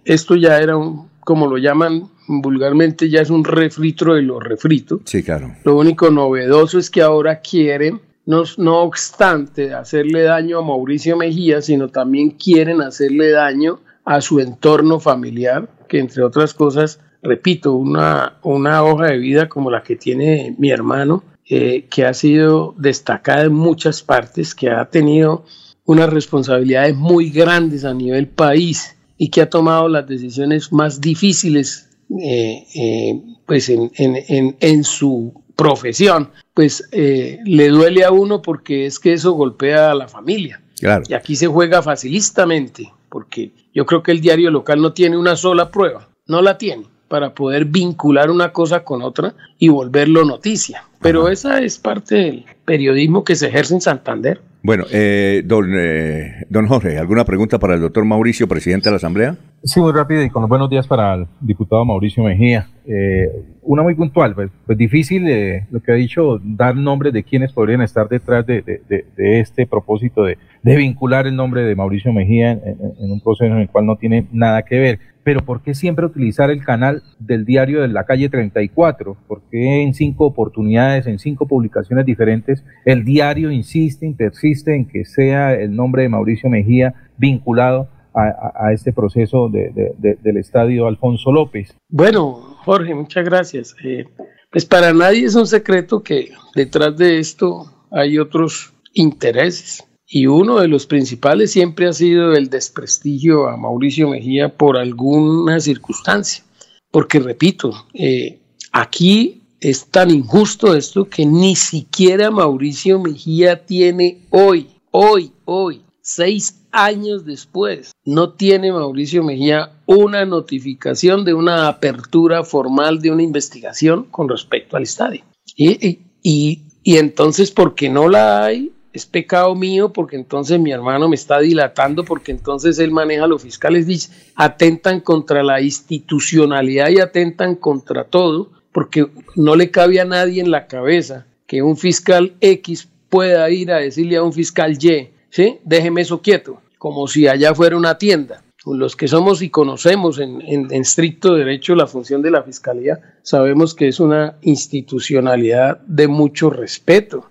esto 0.03 0.35
ya 0.35 0.57
era 0.59 0.77
un, 0.77 1.09
como 1.21 1.47
lo 1.47 1.57
llaman 1.57 2.09
vulgarmente 2.27 3.09
ya 3.09 3.21
es 3.21 3.29
un 3.29 3.43
refrito 3.43 4.13
de 4.13 4.21
lo 4.21 4.39
refrito. 4.39 5.01
Sí, 5.05 5.23
claro. 5.23 5.55
Lo 5.63 5.77
único 5.77 6.09
novedoso 6.09 6.79
es 6.79 6.89
que 6.89 7.01
ahora 7.01 7.41
quieren, 7.41 8.01
no, 8.25 8.43
no 8.57 8.81
obstante 8.81 9.73
hacerle 9.73 10.23
daño 10.23 10.59
a 10.59 10.63
Mauricio 10.63 11.17
Mejía, 11.17 11.61
sino 11.61 11.89
también 11.89 12.31
quieren 12.31 12.81
hacerle 12.81 13.31
daño 13.31 13.79
a 14.03 14.21
su 14.21 14.39
entorno 14.39 14.99
familiar, 14.99 15.67
que 15.87 15.99
entre 15.99 16.23
otras 16.23 16.53
cosas, 16.53 16.99
repito, 17.21 17.73
una, 17.73 18.37
una 18.43 18.83
hoja 18.83 19.07
de 19.07 19.17
vida 19.17 19.49
como 19.49 19.71
la 19.71 19.83
que 19.83 19.95
tiene 19.95 20.55
mi 20.57 20.71
hermano, 20.71 21.23
eh, 21.47 21.85
que 21.89 22.05
ha 22.05 22.13
sido 22.13 22.73
destacada 22.77 23.43
en 23.43 23.53
muchas 23.53 24.01
partes, 24.01 24.55
que 24.55 24.69
ha 24.69 24.85
tenido 24.85 25.45
unas 25.85 26.09
responsabilidades 26.09 26.95
muy 26.95 27.29
grandes 27.29 27.85
a 27.85 27.93
nivel 27.93 28.27
país 28.27 28.95
y 29.17 29.29
que 29.29 29.41
ha 29.41 29.49
tomado 29.49 29.87
las 29.87 30.07
decisiones 30.07 30.73
más 30.73 30.99
difíciles 30.99 31.89
eh, 32.21 32.65
eh, 32.75 33.21
pues 33.45 33.69
en, 33.69 33.91
en, 33.97 34.55
en, 34.59 34.83
su 34.83 35.33
profesión, 35.55 36.29
pues 36.53 36.87
eh, 36.91 37.39
le 37.45 37.69
duele 37.69 38.03
a 38.03 38.11
uno 38.11 38.41
porque 38.41 38.85
es 38.85 38.99
que 38.99 39.13
eso 39.13 39.31
golpea 39.31 39.91
a 39.91 39.95
la 39.95 40.07
familia. 40.07 40.61
Y 41.07 41.13
aquí 41.13 41.35
se 41.35 41.47
juega 41.47 41.81
facilistamente, 41.81 42.91
porque 43.09 43.51
yo 43.73 43.85
creo 43.85 44.03
que 44.03 44.11
el 44.11 44.21
diario 44.21 44.51
local 44.51 44.81
no 44.81 44.93
tiene 44.93 45.17
una 45.17 45.35
sola 45.35 45.71
prueba, 45.71 46.09
no 46.27 46.41
la 46.41 46.57
tiene 46.57 46.85
para 47.07 47.33
poder 47.33 47.65
vincular 47.65 48.29
una 48.29 48.51
cosa 48.51 48.83
con 48.83 49.01
otra 49.01 49.33
y 49.59 49.69
volverlo 49.69 50.25
noticia. 50.25 50.83
Pero 51.01 51.29
esa 51.29 51.61
es 51.61 51.77
parte 51.77 52.15
del 52.15 52.45
periodismo 52.65 53.23
que 53.23 53.35
se 53.35 53.47
ejerce 53.47 53.75
en 53.75 53.81
Santander. 53.81 54.41
Bueno, 54.63 54.85
eh, 54.91 55.43
don, 55.45 55.69
eh, 55.77 56.45
don 56.49 56.65
Jorge, 56.65 56.97
¿alguna 56.97 57.23
pregunta 57.23 57.59
para 57.59 57.75
el 57.75 57.81
doctor 57.81 58.03
Mauricio, 58.03 58.47
presidente 58.47 58.85
de 58.85 58.93
la 58.93 58.97
Asamblea? 58.97 59.37
Sí, 59.63 59.79
muy 59.79 59.91
rápido 59.91 60.23
y 60.23 60.29
con 60.31 60.41
los 60.41 60.49
buenos 60.49 60.69
días 60.69 60.87
para 60.87 61.13
el 61.13 61.27
diputado 61.39 61.85
Mauricio 61.85 62.23
Mejía. 62.23 62.67
Eh, 62.87 63.29
una 63.63 63.81
muy 63.81 63.95
puntual, 63.95 64.35
pues, 64.35 64.49
pues 64.65 64.77
difícil 64.77 65.27
eh, 65.27 65.65
lo 65.71 65.81
que 65.81 65.91
ha 65.91 65.95
dicho, 65.95 66.39
dar 66.43 66.75
nombres 66.75 67.13
de 67.13 67.23
quienes 67.23 67.51
podrían 67.51 67.81
estar 67.81 68.07
detrás 68.07 68.45
de, 68.45 68.61
de, 68.61 69.39
este 69.39 69.65
propósito 69.65 70.23
de, 70.23 70.37
vincular 70.63 71.25
el 71.25 71.35
nombre 71.35 71.63
de 71.63 71.75
Mauricio 71.75 72.13
Mejía 72.13 72.51
en, 72.51 73.11
un 73.11 73.21
proceso 73.21 73.53
en 73.53 73.61
el 73.61 73.69
cual 73.69 73.85
no 73.85 73.95
tiene 73.95 74.27
nada 74.31 74.63
que 74.63 74.79
ver. 74.79 74.99
Pero 75.25 75.43
¿por 75.43 75.63
qué 75.63 75.73
siempre 75.73 76.05
utilizar 76.05 76.51
el 76.51 76.63
canal 76.63 77.01
del 77.17 77.45
diario 77.45 77.81
de 77.81 77.87
la 77.87 78.03
calle 78.03 78.29
34? 78.29 79.17
¿Por 79.27 79.41
qué 79.49 79.81
en 79.81 79.95
cinco 79.95 80.27
oportunidades, 80.27 81.07
en 81.07 81.17
cinco 81.17 81.47
publicaciones 81.47 82.05
diferentes, 82.05 82.63
el 82.85 83.03
diario 83.03 83.49
insiste, 83.49 84.13
persiste 84.15 84.75
en 84.75 84.87
que 84.87 85.03
sea 85.03 85.55
el 85.55 85.75
nombre 85.75 86.03
de 86.03 86.09
Mauricio 86.09 86.47
Mejía 86.47 86.93
vinculado 87.17 87.89
a, 88.13 88.71
este 88.71 88.93
proceso 88.93 89.49
del 89.49 90.37
estadio 90.37 90.85
Alfonso 90.85 91.31
López? 91.31 91.75
Bueno, 91.89 92.33
Jorge, 92.63 92.93
muchas 92.93 93.25
gracias. 93.25 93.75
Eh, 93.83 94.05
pues 94.51 94.63
para 94.63 94.93
nadie 94.93 95.25
es 95.25 95.35
un 95.35 95.47
secreto 95.47 96.03
que 96.03 96.29
detrás 96.53 96.95
de 96.95 97.17
esto 97.17 97.65
hay 97.91 98.19
otros 98.19 98.73
intereses 98.93 99.83
y 100.07 100.27
uno 100.27 100.59
de 100.59 100.67
los 100.67 100.85
principales 100.85 101.51
siempre 101.51 101.87
ha 101.87 101.93
sido 101.93 102.33
el 102.33 102.49
desprestigio 102.49 103.47
a 103.47 103.57
Mauricio 103.57 104.09
Mejía 104.09 104.49
por 104.49 104.77
alguna 104.77 105.59
circunstancia. 105.59 106.43
Porque, 106.91 107.19
repito, 107.19 107.73
eh, 107.93 108.39
aquí 108.71 109.41
es 109.59 109.87
tan 109.87 110.11
injusto 110.11 110.75
esto 110.75 111.05
que 111.05 111.25
ni 111.25 111.55
siquiera 111.55 112.29
Mauricio 112.29 112.99
Mejía 112.99 113.65
tiene 113.65 114.21
hoy, 114.29 114.67
hoy, 114.91 115.31
hoy, 115.45 115.81
seis 116.01 116.61
años 116.71 117.25
después, 117.25 117.91
no 118.05 118.33
tiene 118.33 118.71
Mauricio 118.71 119.23
Mejía 119.23 119.71
una 119.87 120.25
notificación 120.25 121.25
de 121.25 121.33
una 121.33 121.67
apertura 121.67 122.43
formal 122.43 123.01
de 123.01 123.11
una 123.11 123.23
investigación 123.23 124.03
con 124.11 124.29
respecto 124.29 124.77
al 124.77 124.83
estadio. 124.83 125.23
Y, 125.55 125.99
y, 126.21 126.61
y 126.83 126.97
entonces, 126.97 127.49
¿por 127.49 127.73
qué 127.73 127.89
no 127.89 128.07
la 128.07 128.45
hay? 128.45 128.71
Es 128.95 129.05
pecado 129.05 129.55
mío 129.55 129.91
porque 129.91 130.15
entonces 130.15 130.59
mi 130.59 130.71
hermano 130.71 131.09
me 131.09 131.15
está 131.15 131.39
dilatando, 131.39 132.05
porque 132.05 132.31
entonces 132.31 132.79
él 132.79 132.91
maneja 132.91 133.27
los 133.27 133.43
fiscales, 133.43 133.87
dice, 133.87 134.11
atentan 134.35 135.01
contra 135.01 135.43
la 135.43 135.61
institucionalidad 135.61 136.89
y 136.89 136.99
atentan 136.99 137.55
contra 137.55 138.05
todo, 138.05 138.51
porque 138.71 139.07
no 139.35 139.55
le 139.55 139.69
cabe 139.69 139.99
a 139.99 140.05
nadie 140.05 140.41
en 140.41 140.49
la 140.49 140.67
cabeza 140.67 141.25
que 141.45 141.61
un 141.61 141.77
fiscal 141.77 142.33
X 142.39 142.87
pueda 143.09 143.49
ir 143.49 143.71
a 143.71 143.77
decirle 143.77 144.17
a 144.17 144.23
un 144.23 144.33
fiscal 144.33 144.77
Y, 144.81 145.09
¿sí? 145.29 145.59
Déjeme 145.63 146.01
eso 146.01 146.21
quieto, 146.21 146.61
como 146.77 147.07
si 147.07 147.27
allá 147.27 147.53
fuera 147.53 147.77
una 147.77 147.97
tienda. 147.97 148.43
Los 148.65 148.95
que 148.95 149.07
somos 149.07 149.41
y 149.41 149.49
conocemos 149.49 150.19
en, 150.19 150.41
en 150.41 150.71
estricto 150.71 151.35
derecho 151.35 151.75
la 151.75 151.85
función 151.85 152.21
de 152.23 152.31
la 152.31 152.41
fiscalía, 152.41 152.99
sabemos 153.21 153.75
que 153.75 153.87
es 153.87 153.99
una 153.99 154.37
institucionalidad 154.41 155.81
de 155.81 156.07
mucho 156.07 156.49
respeto. 156.49 157.29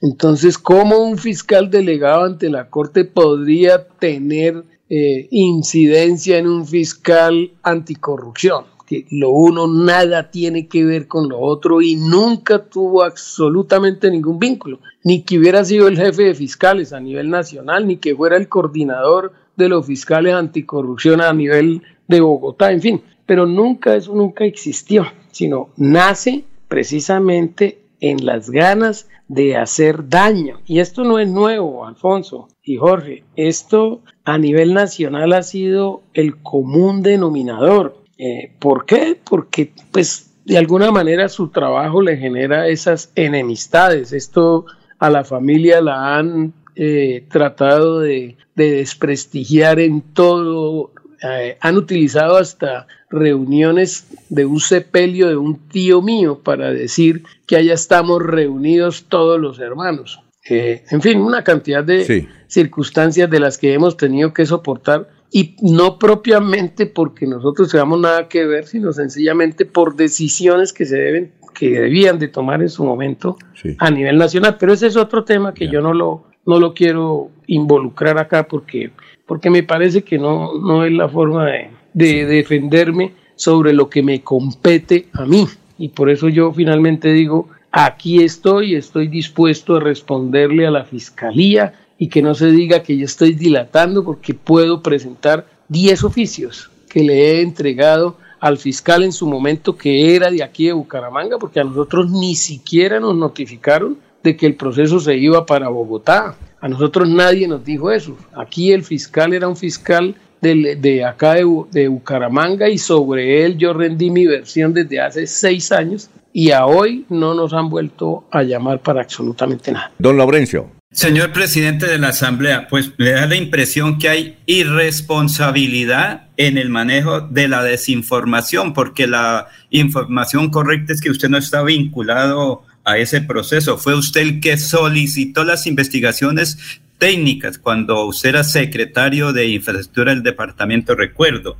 Entonces, 0.00 0.58
¿cómo 0.58 0.98
un 0.98 1.18
fiscal 1.18 1.70
delegado 1.70 2.24
ante 2.24 2.48
la 2.48 2.70
Corte 2.70 3.04
podría 3.04 3.88
tener 3.88 4.64
eh, 4.88 5.26
incidencia 5.30 6.38
en 6.38 6.46
un 6.46 6.66
fiscal 6.66 7.50
anticorrupción? 7.62 8.64
Que 8.86 9.06
lo 9.10 9.30
uno 9.30 9.66
nada 9.66 10.30
tiene 10.30 10.68
que 10.68 10.84
ver 10.84 11.08
con 11.08 11.28
lo 11.28 11.40
otro 11.40 11.82
y 11.82 11.96
nunca 11.96 12.64
tuvo 12.64 13.02
absolutamente 13.02 14.10
ningún 14.10 14.38
vínculo, 14.38 14.78
ni 15.02 15.24
que 15.24 15.38
hubiera 15.38 15.64
sido 15.64 15.88
el 15.88 15.98
jefe 15.98 16.22
de 16.22 16.34
fiscales 16.34 16.92
a 16.92 17.00
nivel 17.00 17.28
nacional, 17.28 17.86
ni 17.86 17.96
que 17.96 18.14
fuera 18.14 18.36
el 18.36 18.48
coordinador 18.48 19.32
de 19.56 19.68
los 19.68 19.84
fiscales 19.84 20.32
anticorrupción 20.32 21.20
a 21.20 21.32
nivel 21.32 21.82
de 22.06 22.20
Bogotá, 22.20 22.70
en 22.70 22.80
fin, 22.80 23.02
pero 23.26 23.44
nunca 23.46 23.96
eso 23.96 24.14
nunca 24.14 24.44
existió, 24.44 25.04
sino 25.32 25.70
nace 25.76 26.44
precisamente 26.68 27.80
en 28.00 28.24
las 28.24 28.48
ganas 28.48 29.08
de 29.28 29.56
hacer 29.56 30.08
daño. 30.08 30.60
Y 30.66 30.80
esto 30.80 31.04
no 31.04 31.18
es 31.18 31.28
nuevo, 31.28 31.86
Alfonso 31.86 32.48
y 32.62 32.76
Jorge. 32.76 33.24
Esto 33.36 34.00
a 34.24 34.38
nivel 34.38 34.74
nacional 34.74 35.32
ha 35.34 35.42
sido 35.42 36.02
el 36.14 36.42
común 36.42 37.02
denominador. 37.02 38.02
Eh, 38.16 38.52
¿Por 38.58 38.84
qué? 38.84 39.18
Porque 39.28 39.72
pues 39.92 40.34
de 40.44 40.58
alguna 40.58 40.90
manera 40.90 41.28
su 41.28 41.48
trabajo 41.48 42.02
le 42.02 42.16
genera 42.16 42.68
esas 42.68 43.12
enemistades. 43.14 44.12
Esto 44.12 44.64
a 44.98 45.10
la 45.10 45.24
familia 45.24 45.80
la 45.80 46.16
han 46.16 46.54
eh, 46.74 47.26
tratado 47.28 48.00
de, 48.00 48.36
desprestigiar 48.54 49.78
en 49.78 50.00
todo. 50.00 50.90
Eh, 51.22 51.56
han 51.60 51.76
utilizado 51.76 52.36
hasta 52.36 52.86
reuniones 53.10 54.06
de 54.28 54.44
un 54.44 54.60
sepelio 54.60 55.28
de 55.28 55.36
un 55.36 55.68
tío 55.68 56.02
mío 56.02 56.40
para 56.42 56.72
decir 56.72 57.24
que 57.46 57.56
allá 57.56 57.74
estamos 57.74 58.22
reunidos 58.22 59.06
todos 59.08 59.40
los 59.40 59.58
hermanos. 59.58 60.20
Eh, 60.48 60.84
en 60.90 61.02
fin, 61.02 61.20
una 61.20 61.44
cantidad 61.44 61.84
de 61.84 62.28
circunstancias 62.46 63.28
de 63.28 63.40
las 63.40 63.58
que 63.58 63.74
hemos 63.74 63.96
tenido 63.96 64.32
que 64.32 64.46
soportar 64.46 65.08
y 65.30 65.56
no 65.60 65.98
propiamente 65.98 66.86
porque 66.86 67.26
nosotros 67.26 67.70
tengamos 67.70 68.00
nada 68.00 68.28
que 68.28 68.46
ver, 68.46 68.66
sino 68.66 68.92
sencillamente 68.92 69.66
por 69.66 69.94
decisiones 69.96 70.72
que 70.72 70.86
se 70.86 70.96
deben 70.96 71.32
que 71.58 71.70
debían 71.70 72.18
de 72.18 72.28
tomar 72.28 72.62
en 72.62 72.68
su 72.68 72.84
momento 72.84 73.36
a 73.78 73.90
nivel 73.90 74.16
nacional. 74.16 74.56
Pero 74.58 74.72
ese 74.72 74.86
es 74.86 74.96
otro 74.96 75.24
tema 75.24 75.52
que 75.52 75.68
yo 75.68 75.80
no 75.80 75.92
lo, 75.92 76.24
no 76.46 76.60
lo 76.60 76.72
quiero 76.72 77.30
involucrar 77.46 78.18
acá 78.18 78.46
porque, 78.46 78.92
porque 79.28 79.50
me 79.50 79.62
parece 79.62 80.02
que 80.02 80.18
no, 80.18 80.58
no 80.58 80.84
es 80.84 80.92
la 80.92 81.08
forma 81.08 81.46
de, 81.46 81.70
de 81.92 82.24
defenderme 82.24 83.12
sobre 83.36 83.72
lo 83.74 83.88
que 83.88 84.02
me 84.02 84.22
compete 84.22 85.06
a 85.12 85.24
mí. 85.24 85.46
Y 85.78 85.90
por 85.90 86.10
eso 86.10 86.28
yo 86.28 86.52
finalmente 86.52 87.12
digo, 87.12 87.48
aquí 87.70 88.22
estoy, 88.24 88.74
estoy 88.74 89.06
dispuesto 89.06 89.76
a 89.76 89.80
responderle 89.80 90.66
a 90.66 90.70
la 90.70 90.84
fiscalía 90.84 91.74
y 91.98 92.08
que 92.08 92.22
no 92.22 92.34
se 92.34 92.50
diga 92.50 92.82
que 92.82 92.96
yo 92.96 93.04
estoy 93.04 93.34
dilatando 93.34 94.02
porque 94.02 94.32
puedo 94.32 94.82
presentar 94.82 95.46
10 95.68 96.04
oficios 96.04 96.70
que 96.88 97.02
le 97.02 97.14
he 97.14 97.42
entregado 97.42 98.16
al 98.40 98.56
fiscal 98.56 99.02
en 99.02 99.12
su 99.12 99.26
momento 99.26 99.76
que 99.76 100.16
era 100.16 100.30
de 100.30 100.42
aquí 100.42 100.66
de 100.66 100.72
Bucaramanga, 100.72 101.38
porque 101.38 101.60
a 101.60 101.64
nosotros 101.64 102.10
ni 102.10 102.34
siquiera 102.34 102.98
nos 102.98 103.14
notificaron 103.14 103.98
de 104.22 104.36
que 104.36 104.46
el 104.46 104.54
proceso 104.54 105.00
se 105.00 105.16
iba 105.16 105.44
para 105.44 105.68
Bogotá. 105.68 106.36
A 106.60 106.68
nosotros 106.68 107.08
nadie 107.08 107.46
nos 107.46 107.64
dijo 107.64 107.90
eso. 107.90 108.16
Aquí 108.34 108.72
el 108.72 108.82
fiscal 108.82 109.32
era 109.32 109.48
un 109.48 109.56
fiscal 109.56 110.14
de, 110.40 111.04
acá 111.04 111.34
de, 111.34 111.88
Bucaramanga 111.88 112.68
y 112.68 112.78
sobre 112.78 113.44
él 113.44 113.58
yo 113.58 113.72
rendí 113.72 114.10
mi 114.10 114.26
versión 114.26 114.72
desde 114.72 115.00
hace 115.00 115.26
seis 115.26 115.72
años 115.72 116.10
y 116.32 116.50
a 116.50 116.66
hoy 116.66 117.04
no 117.08 117.34
nos 117.34 117.52
han 117.52 117.68
vuelto 117.68 118.24
a 118.30 118.42
llamar 118.42 118.80
para 118.80 119.02
absolutamente 119.02 119.72
nada. 119.72 119.92
Don 119.98 120.16
Laurencio. 120.16 120.70
Señor 120.90 121.32
presidente 121.32 121.86
de 121.86 121.98
la 121.98 122.08
Asamblea, 122.08 122.66
pues 122.68 122.92
le 122.96 123.10
da 123.10 123.26
la 123.26 123.36
impresión 123.36 123.98
que 123.98 124.08
hay 124.08 124.38
irresponsabilidad 124.46 126.28
en 126.38 126.56
el 126.56 126.70
manejo 126.70 127.20
de 127.20 127.46
la 127.46 127.62
desinformación, 127.62 128.72
porque 128.72 129.06
la 129.06 129.48
información 129.68 130.48
correcta 130.48 130.94
es 130.94 131.02
que 131.02 131.10
usted 131.10 131.28
no 131.28 131.36
está 131.36 131.62
vinculado 131.62 132.62
a 132.84 132.98
ese 132.98 133.20
proceso. 133.20 133.78
Fue 133.78 133.94
usted 133.94 134.20
el 134.22 134.40
que 134.40 134.56
solicitó 134.56 135.44
las 135.44 135.66
investigaciones 135.66 136.80
técnicas 136.98 137.58
cuando 137.58 138.04
usted 138.06 138.30
era 138.30 138.44
secretario 138.44 139.32
de 139.32 139.48
infraestructura 139.48 140.12
del 140.12 140.22
departamento, 140.22 140.94
recuerdo. 140.94 141.56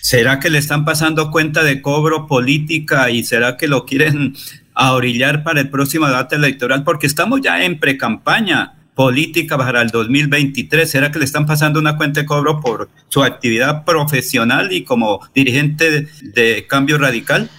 ¿Será 0.00 0.40
que 0.40 0.50
le 0.50 0.58
están 0.58 0.84
pasando 0.84 1.30
cuenta 1.30 1.62
de 1.62 1.82
cobro 1.82 2.26
política 2.26 3.10
y 3.10 3.22
será 3.22 3.56
que 3.56 3.68
lo 3.68 3.84
quieren 3.84 4.34
a 4.74 4.92
orillar 4.92 5.42
para 5.44 5.60
el 5.60 5.68
próximo 5.68 6.06
debate 6.06 6.36
electoral? 6.36 6.84
Porque 6.84 7.06
estamos 7.06 7.40
ya 7.42 7.62
en 7.64 7.78
precampaña 7.78 8.74
política 8.94 9.58
para 9.58 9.82
el 9.82 9.88
2023. 9.88 10.90
¿Será 10.90 11.12
que 11.12 11.18
le 11.18 11.24
están 11.26 11.46
pasando 11.46 11.78
una 11.78 11.96
cuenta 11.96 12.20
de 12.20 12.26
cobro 12.26 12.60
por 12.60 12.88
su 13.08 13.22
actividad 13.22 13.84
profesional 13.84 14.72
y 14.72 14.84
como 14.84 15.20
dirigente 15.34 15.90
de, 15.90 16.08
de 16.34 16.66
Cambio 16.66 16.98
Radical? 16.98 17.50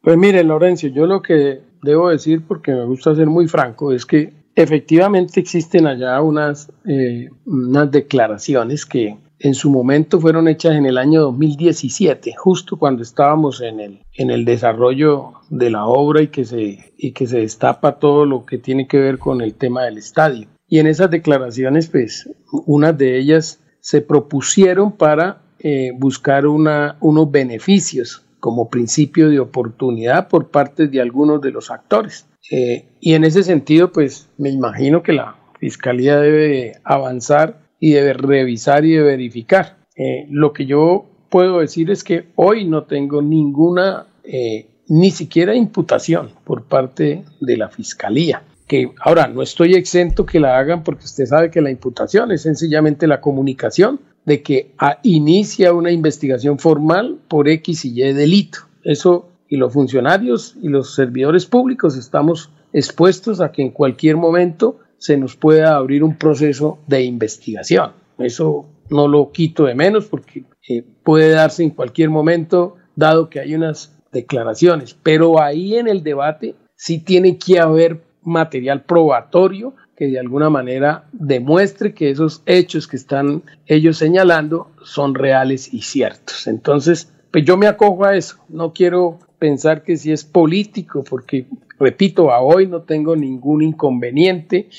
Pues 0.00 0.16
mire, 0.16 0.42
Lorenzo, 0.44 0.86
yo 0.86 1.06
lo 1.06 1.20
que 1.20 1.60
debo 1.82 2.10
decir, 2.10 2.42
porque 2.46 2.72
me 2.72 2.84
gusta 2.84 3.14
ser 3.14 3.26
muy 3.26 3.48
franco, 3.48 3.92
es 3.92 4.06
que 4.06 4.40
Efectivamente 4.56 5.40
existen 5.40 5.86
allá 5.86 6.20
unas, 6.20 6.70
eh, 6.86 7.30
unas 7.46 7.90
declaraciones 7.90 8.84
que 8.84 9.16
en 9.38 9.54
su 9.54 9.70
momento 9.70 10.20
fueron 10.20 10.48
hechas 10.48 10.74
en 10.74 10.84
el 10.84 10.98
año 10.98 11.22
2017, 11.22 12.34
justo 12.36 12.76
cuando 12.76 13.02
estábamos 13.02 13.62
en 13.62 13.80
el, 13.80 14.00
en 14.12 14.30
el 14.30 14.44
desarrollo 14.44 15.32
de 15.48 15.70
la 15.70 15.86
obra 15.86 16.20
y 16.20 16.28
que, 16.28 16.44
se, 16.44 16.92
y 16.98 17.12
que 17.12 17.26
se 17.26 17.38
destapa 17.38 17.98
todo 17.98 18.26
lo 18.26 18.44
que 18.44 18.58
tiene 18.58 18.86
que 18.86 18.98
ver 18.98 19.18
con 19.18 19.40
el 19.40 19.54
tema 19.54 19.84
del 19.84 19.96
estadio. 19.96 20.46
Y 20.68 20.78
en 20.78 20.88
esas 20.88 21.10
declaraciones, 21.10 21.88
pues, 21.88 22.28
unas 22.66 22.98
de 22.98 23.18
ellas 23.18 23.60
se 23.80 24.02
propusieron 24.02 24.92
para 24.92 25.40
eh, 25.60 25.92
buscar 25.96 26.46
una, 26.46 26.96
unos 27.00 27.30
beneficios 27.30 28.26
como 28.40 28.68
principio 28.68 29.28
de 29.28 29.38
oportunidad 29.38 30.28
por 30.28 30.50
parte 30.50 30.88
de 30.88 31.00
algunos 31.00 31.40
de 31.40 31.52
los 31.52 31.70
actores. 31.70 32.26
Eh, 32.50 32.88
y 33.00 33.14
en 33.14 33.24
ese 33.24 33.42
sentido, 33.42 33.92
pues 33.92 34.28
me 34.38 34.50
imagino 34.50 35.02
que 35.02 35.12
la 35.12 35.36
Fiscalía 35.58 36.18
debe 36.18 36.72
avanzar 36.84 37.60
y 37.78 37.92
debe 37.92 38.14
revisar 38.14 38.84
y 38.84 38.92
de 38.92 39.02
verificar. 39.02 39.76
Eh, 39.94 40.26
lo 40.30 40.52
que 40.52 40.66
yo 40.66 41.06
puedo 41.28 41.60
decir 41.60 41.90
es 41.90 42.02
que 42.02 42.28
hoy 42.36 42.64
no 42.64 42.84
tengo 42.84 43.20
ninguna, 43.22 44.06
eh, 44.24 44.68
ni 44.88 45.10
siquiera 45.10 45.54
imputación 45.54 46.30
por 46.44 46.64
parte 46.64 47.24
de 47.40 47.56
la 47.56 47.68
Fiscalía. 47.68 48.42
Que 48.66 48.90
ahora 49.00 49.26
no 49.26 49.42
estoy 49.42 49.74
exento 49.74 50.24
que 50.24 50.40
la 50.40 50.58
hagan 50.58 50.82
porque 50.82 51.04
usted 51.04 51.26
sabe 51.26 51.50
que 51.50 51.60
la 51.60 51.70
imputación 51.70 52.30
es 52.32 52.42
sencillamente 52.42 53.06
la 53.06 53.20
comunicación 53.20 54.00
de 54.24 54.42
que 54.42 54.72
inicia 55.02 55.72
una 55.72 55.90
investigación 55.90 56.58
formal 56.58 57.18
por 57.28 57.48
X 57.48 57.84
y 57.84 58.02
Y 58.02 58.12
delito. 58.12 58.60
Eso 58.84 59.30
y 59.48 59.56
los 59.56 59.72
funcionarios 59.72 60.56
y 60.62 60.68
los 60.68 60.94
servidores 60.94 61.44
públicos 61.44 61.96
estamos 61.96 62.50
expuestos 62.72 63.40
a 63.40 63.50
que 63.50 63.62
en 63.62 63.70
cualquier 63.70 64.16
momento 64.16 64.78
se 64.98 65.16
nos 65.16 65.34
pueda 65.34 65.76
abrir 65.76 66.04
un 66.04 66.16
proceso 66.16 66.78
de 66.86 67.02
investigación. 67.02 67.92
Eso 68.18 68.66
no 68.90 69.08
lo 69.08 69.32
quito 69.32 69.64
de 69.64 69.74
menos 69.74 70.06
porque 70.06 70.44
eh, 70.68 70.84
puede 71.02 71.30
darse 71.30 71.64
en 71.64 71.70
cualquier 71.70 72.10
momento, 72.10 72.76
dado 72.94 73.28
que 73.28 73.40
hay 73.40 73.54
unas 73.54 73.96
declaraciones, 74.12 74.96
pero 75.02 75.40
ahí 75.40 75.76
en 75.76 75.88
el 75.88 76.02
debate 76.02 76.54
sí 76.76 76.98
tiene 76.98 77.38
que 77.38 77.58
haber 77.58 78.02
material 78.22 78.84
probatorio 78.84 79.74
que 80.00 80.06
de 80.06 80.18
alguna 80.18 80.48
manera 80.48 81.04
demuestre 81.12 81.92
que 81.92 82.08
esos 82.08 82.40
hechos 82.46 82.88
que 82.88 82.96
están 82.96 83.42
ellos 83.66 83.98
señalando 83.98 84.70
son 84.82 85.14
reales 85.14 85.74
y 85.74 85.82
ciertos. 85.82 86.46
Entonces, 86.46 87.12
pues 87.30 87.44
yo 87.44 87.58
me 87.58 87.66
acojo 87.66 88.06
a 88.06 88.16
eso, 88.16 88.38
no 88.48 88.72
quiero 88.72 89.18
pensar 89.38 89.82
que 89.82 89.98
si 89.98 90.10
es 90.10 90.24
político, 90.24 91.04
porque, 91.04 91.44
repito, 91.78 92.32
a 92.32 92.40
hoy 92.40 92.66
no 92.66 92.80
tengo 92.80 93.14
ningún 93.14 93.60
inconveniente 93.60 94.70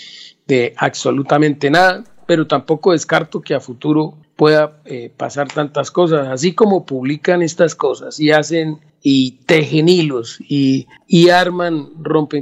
de 0.48 0.74
absolutamente 0.76 1.70
nada, 1.70 2.04
pero 2.26 2.48
tampoco 2.48 2.94
descarto 2.94 3.42
que 3.42 3.54
a 3.54 3.60
futuro 3.60 4.18
pueda 4.36 4.82
eh, 4.86 5.12
pasar 5.16 5.50
tantas 5.50 5.92
cosas, 5.92 6.30
así 6.30 6.56
como 6.56 6.84
publican 6.88 7.44
estas 7.44 7.76
cosas 7.76 8.20
y 8.20 8.32
hacen 8.32 8.80
y 9.04 9.34
tejen 9.46 9.88
hilos 9.88 10.40
y, 10.40 10.88
y 11.06 11.30
arman 11.30 11.90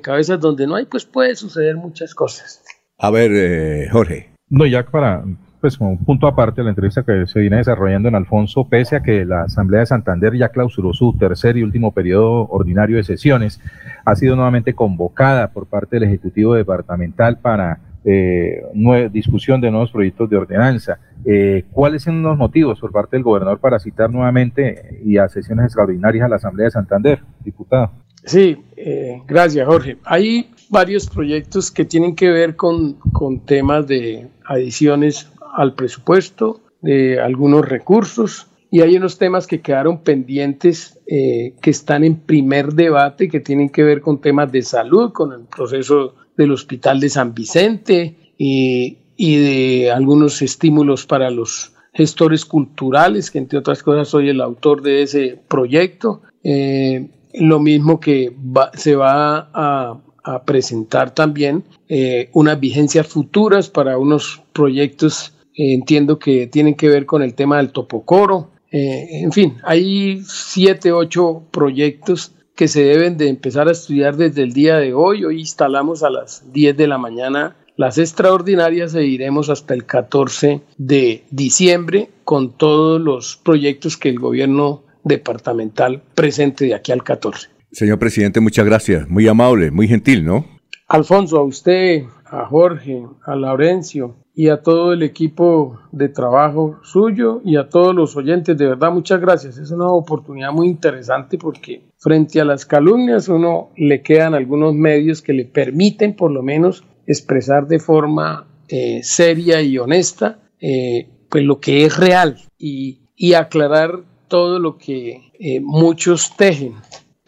cabezas 0.02 0.40
donde 0.40 0.66
no 0.66 0.76
hay, 0.76 0.86
pues 0.86 1.04
puede 1.04 1.36
suceder 1.36 1.76
muchas 1.76 2.16
cosas. 2.16 2.64
A 3.00 3.10
ver, 3.12 3.32
eh, 3.34 3.88
Jorge. 3.90 4.30
No, 4.50 4.66
ya 4.66 4.84
para, 4.84 5.24
pues 5.62 5.78
como 5.78 5.92
un 5.92 6.04
punto 6.04 6.28
aparte 6.28 6.62
de 6.62 6.66
la 6.66 6.72
entrevista 6.72 7.04
que 7.04 7.26
se 7.28 7.40
viene 7.40 7.58
desarrollando 7.58 8.10
en 8.10 8.16
Alfonso, 8.16 8.68
pese 8.68 8.98
a 8.98 9.02
que 9.02 9.26
la 9.26 9.44
Asamblea 9.44 9.82
de 9.82 9.86
Santander 9.86 10.36
ya 10.36 10.50
clausuró 10.50 10.94
su 10.94 11.16
tercer 11.18 11.56
y 11.56 11.64
último 11.64 11.94
periodo 11.94 12.48
ordinario 12.50 12.98
de 12.98 13.04
sesiones, 13.04 13.62
ha 14.04 14.16
sido 14.16 14.36
nuevamente 14.36 14.74
convocada 14.74 15.52
por 15.52 15.68
parte 15.68 15.96
del 15.96 16.10
Ejecutivo 16.10 16.56
Departamental 16.56 17.38
para 17.38 17.80
eh, 18.04 18.64
discusión 19.12 19.62
de 19.62 19.72
nuevos 19.72 19.92
proyectos 19.92 20.30
de 20.30 20.38
ordenanza. 20.38 21.00
Eh, 21.26 21.66
¿Cuáles 21.72 22.04
son 22.04 22.22
los 22.22 22.38
motivos 22.38 22.80
por 22.80 22.92
parte 22.92 23.16
del 23.16 23.24
gobernador 23.24 23.60
para 23.60 23.80
citar 23.80 24.10
nuevamente 24.10 25.00
y 25.06 25.18
a 25.18 25.28
sesiones 25.30 25.66
extraordinarias 25.66 26.26
a 26.26 26.30
la 26.30 26.38
Asamblea 26.38 26.66
de 26.66 26.72
Santander, 26.72 27.20
diputado? 27.44 27.92
Sí, 28.26 28.58
eh, 28.76 29.22
gracias 29.28 29.66
Jorge. 29.66 29.98
Hay 30.04 30.52
varios 30.70 31.08
proyectos 31.08 31.72
que 31.72 31.86
tienen 31.86 32.16
que 32.16 32.30
ver 32.30 32.56
con, 32.56 32.94
con 33.12 33.40
temas 33.42 33.88
de 33.88 34.28
adiciones 34.46 35.32
al 35.54 35.74
presupuesto, 35.74 36.62
de 36.82 37.20
algunos 37.20 37.68
recursos 37.68 38.48
y 38.72 38.82
hay 38.82 38.96
unos 38.96 39.18
temas 39.18 39.48
que 39.48 39.62
quedaron 39.62 40.04
pendientes 40.04 41.00
eh, 41.08 41.56
que 41.62 41.72
están 41.72 42.04
en 42.04 42.18
primer 42.18 42.74
debate 42.74 43.28
que 43.28 43.40
tienen 43.40 43.70
que 43.70 43.84
ver 43.84 44.02
con 44.02 44.22
temas 44.22 44.52
de 44.52 44.62
salud, 44.62 45.12
con 45.12 45.34
el 45.34 45.46
proceso 45.46 46.16
del 46.38 46.52
Hospital 46.52 47.00
de 47.00 47.10
San 47.10 47.34
Vicente 47.34 48.16
y, 48.38 48.98
y 49.18 49.36
de 49.38 49.92
algunos 49.92 50.42
estímulos 50.42 51.06
para 51.08 51.32
los 51.32 51.74
gestores 51.94 52.46
culturales, 52.46 53.32
que 53.32 53.40
entre 53.40 53.58
otras 53.58 53.82
cosas 53.82 54.08
soy 54.08 54.30
el 54.30 54.40
autor 54.40 54.84
de 54.84 55.02
ese 55.02 55.40
proyecto. 55.48 56.22
Eh, 56.44 57.10
lo 57.34 57.60
mismo 57.60 58.00
que 58.00 58.36
se 58.76 58.96
va 58.96 59.50
a, 59.52 60.00
presentar 60.46 61.14
también 61.14 61.64
eh, 61.88 62.30
unas 62.34 62.60
vigencias 62.60 63.08
futuras 63.08 63.70
para 63.70 63.98
unos 63.98 64.42
proyectos, 64.54 65.34
eh, 65.56 65.74
entiendo 65.74 66.20
que 66.20 66.48
tienen 66.48 66.76
que 66.76 66.90
ver 66.90 67.06
con 67.06 67.22
el 67.24 67.34
tema 67.34 67.58
del 67.58 67.72
topocoro. 67.72 68.52
en 68.72 69.32
fin, 69.32 69.58
hay 69.64 70.22
siete, 70.28 70.92
ocho 70.92 71.42
proyectos 71.50 72.34
que 72.56 72.68
se 72.68 72.84
deben 72.84 73.18
de 73.18 73.30
empezar 73.30 73.68
a 73.68 73.72
estudiar 73.72 74.16
desde 74.16 74.44
el 74.44 74.54
día 74.54 74.78
de 74.78 74.94
hoy. 74.94 75.26
Hoy 75.26 75.40
instalamos 75.40 76.04
a 76.04 76.10
las 76.10 76.52
10 76.54 76.78
de 76.78 76.88
la 76.88 76.98
mañana 76.98 77.56
las 77.80 77.98
extraordinarias 77.98 78.94
e 78.94 79.06
iremos 79.06 79.50
hasta 79.50 79.74
el 79.74 79.86
14 79.86 80.60
de 80.78 81.24
diciembre 81.32 82.10
con 82.26 82.52
todos 82.52 83.00
los 83.00 83.38
proyectos 83.38 83.96
que 83.96 84.10
el 84.10 84.20
gobierno 84.20 84.84
departamental 85.06 86.02
presente 86.14 86.66
de 86.66 86.76
aquí 86.76 86.92
al 86.92 87.06
14. 87.06 87.48
Señor 87.72 88.00
presidente, 88.00 88.40
muchas 88.40 88.66
gracias. 88.66 89.10
Muy 89.10 89.28
amable, 89.28 89.72
muy 89.72 89.88
gentil, 89.88 90.26
¿no? 90.26 90.46
Alfonso, 90.88 91.38
a 91.38 91.44
usted, 91.44 92.04
a 92.26 92.46
Jorge, 92.46 93.04
a 93.26 93.36
Laurencio 93.36 94.16
y 94.34 94.50
a 94.50 94.62
todo 94.62 94.94
el 94.94 95.04
equipo 95.04 95.80
de 95.92 96.10
trabajo 96.10 96.80
suyo 96.82 97.42
y 97.44 97.58
a 97.58 97.70
todos 97.70 97.94
los 97.94 98.16
oyentes, 98.16 98.58
de 98.58 98.68
verdad 98.68 98.92
muchas 98.92 99.20
gracias. 99.20 99.58
Es 99.58 99.70
una 99.72 99.88
oportunidad 99.88 100.52
muy 100.52 100.68
interesante 100.68 101.38
porque 101.38 101.84
frente 101.98 102.40
a 102.42 102.46
las 102.46 102.66
calumnias 102.66 103.28
uno 103.28 103.70
le 103.76 104.02
quedan 104.02 104.34
algunos 104.34 104.74
medios 104.74 105.22
que 105.22 105.34
le 105.34 105.46
permiten 105.46 106.16
por 106.16 106.32
lo 106.32 106.42
menos 106.42 106.84
expresar 107.06 107.68
de 107.68 107.80
forma 107.80 108.48
eh, 108.68 109.02
seria 109.04 109.62
y 109.62 109.78
honesta 109.78 110.40
eh, 110.62 111.10
pues 111.30 111.44
lo 111.44 111.60
que 111.60 111.86
es 111.86 111.98
real 111.98 112.38
y, 112.58 112.98
aclarar 113.36 114.04
todo 114.28 114.60
lo 114.60 114.78
que 114.78 115.32
eh, 115.40 115.60
muchos 115.60 116.36
tejen, 116.38 116.76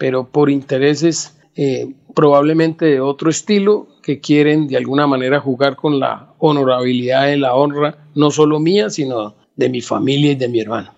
pero 0.01 0.27
por 0.27 0.49
intereses 0.49 1.37
probablemente 2.15 2.85
de 2.85 2.99
otro 2.99 3.29
estilo 3.29 3.85
que 4.01 4.19
quieren 4.19 4.67
de 4.67 4.75
alguna 4.75 5.05
manera 5.05 5.39
jugar 5.39 5.75
con 5.75 5.99
la 5.99 6.33
honorabilidad 6.39 7.27
y 7.27 7.37
la 7.37 7.53
honra, 7.53 8.07
no 8.15 8.31
solo 8.31 8.59
mía, 8.59 8.89
sino 8.89 9.35
de 9.55 9.69
mi 9.69 9.79
familia 9.79 10.31
y 10.31 10.35
de 10.35 10.47
mi 10.47 10.59
hermano. 10.59 10.91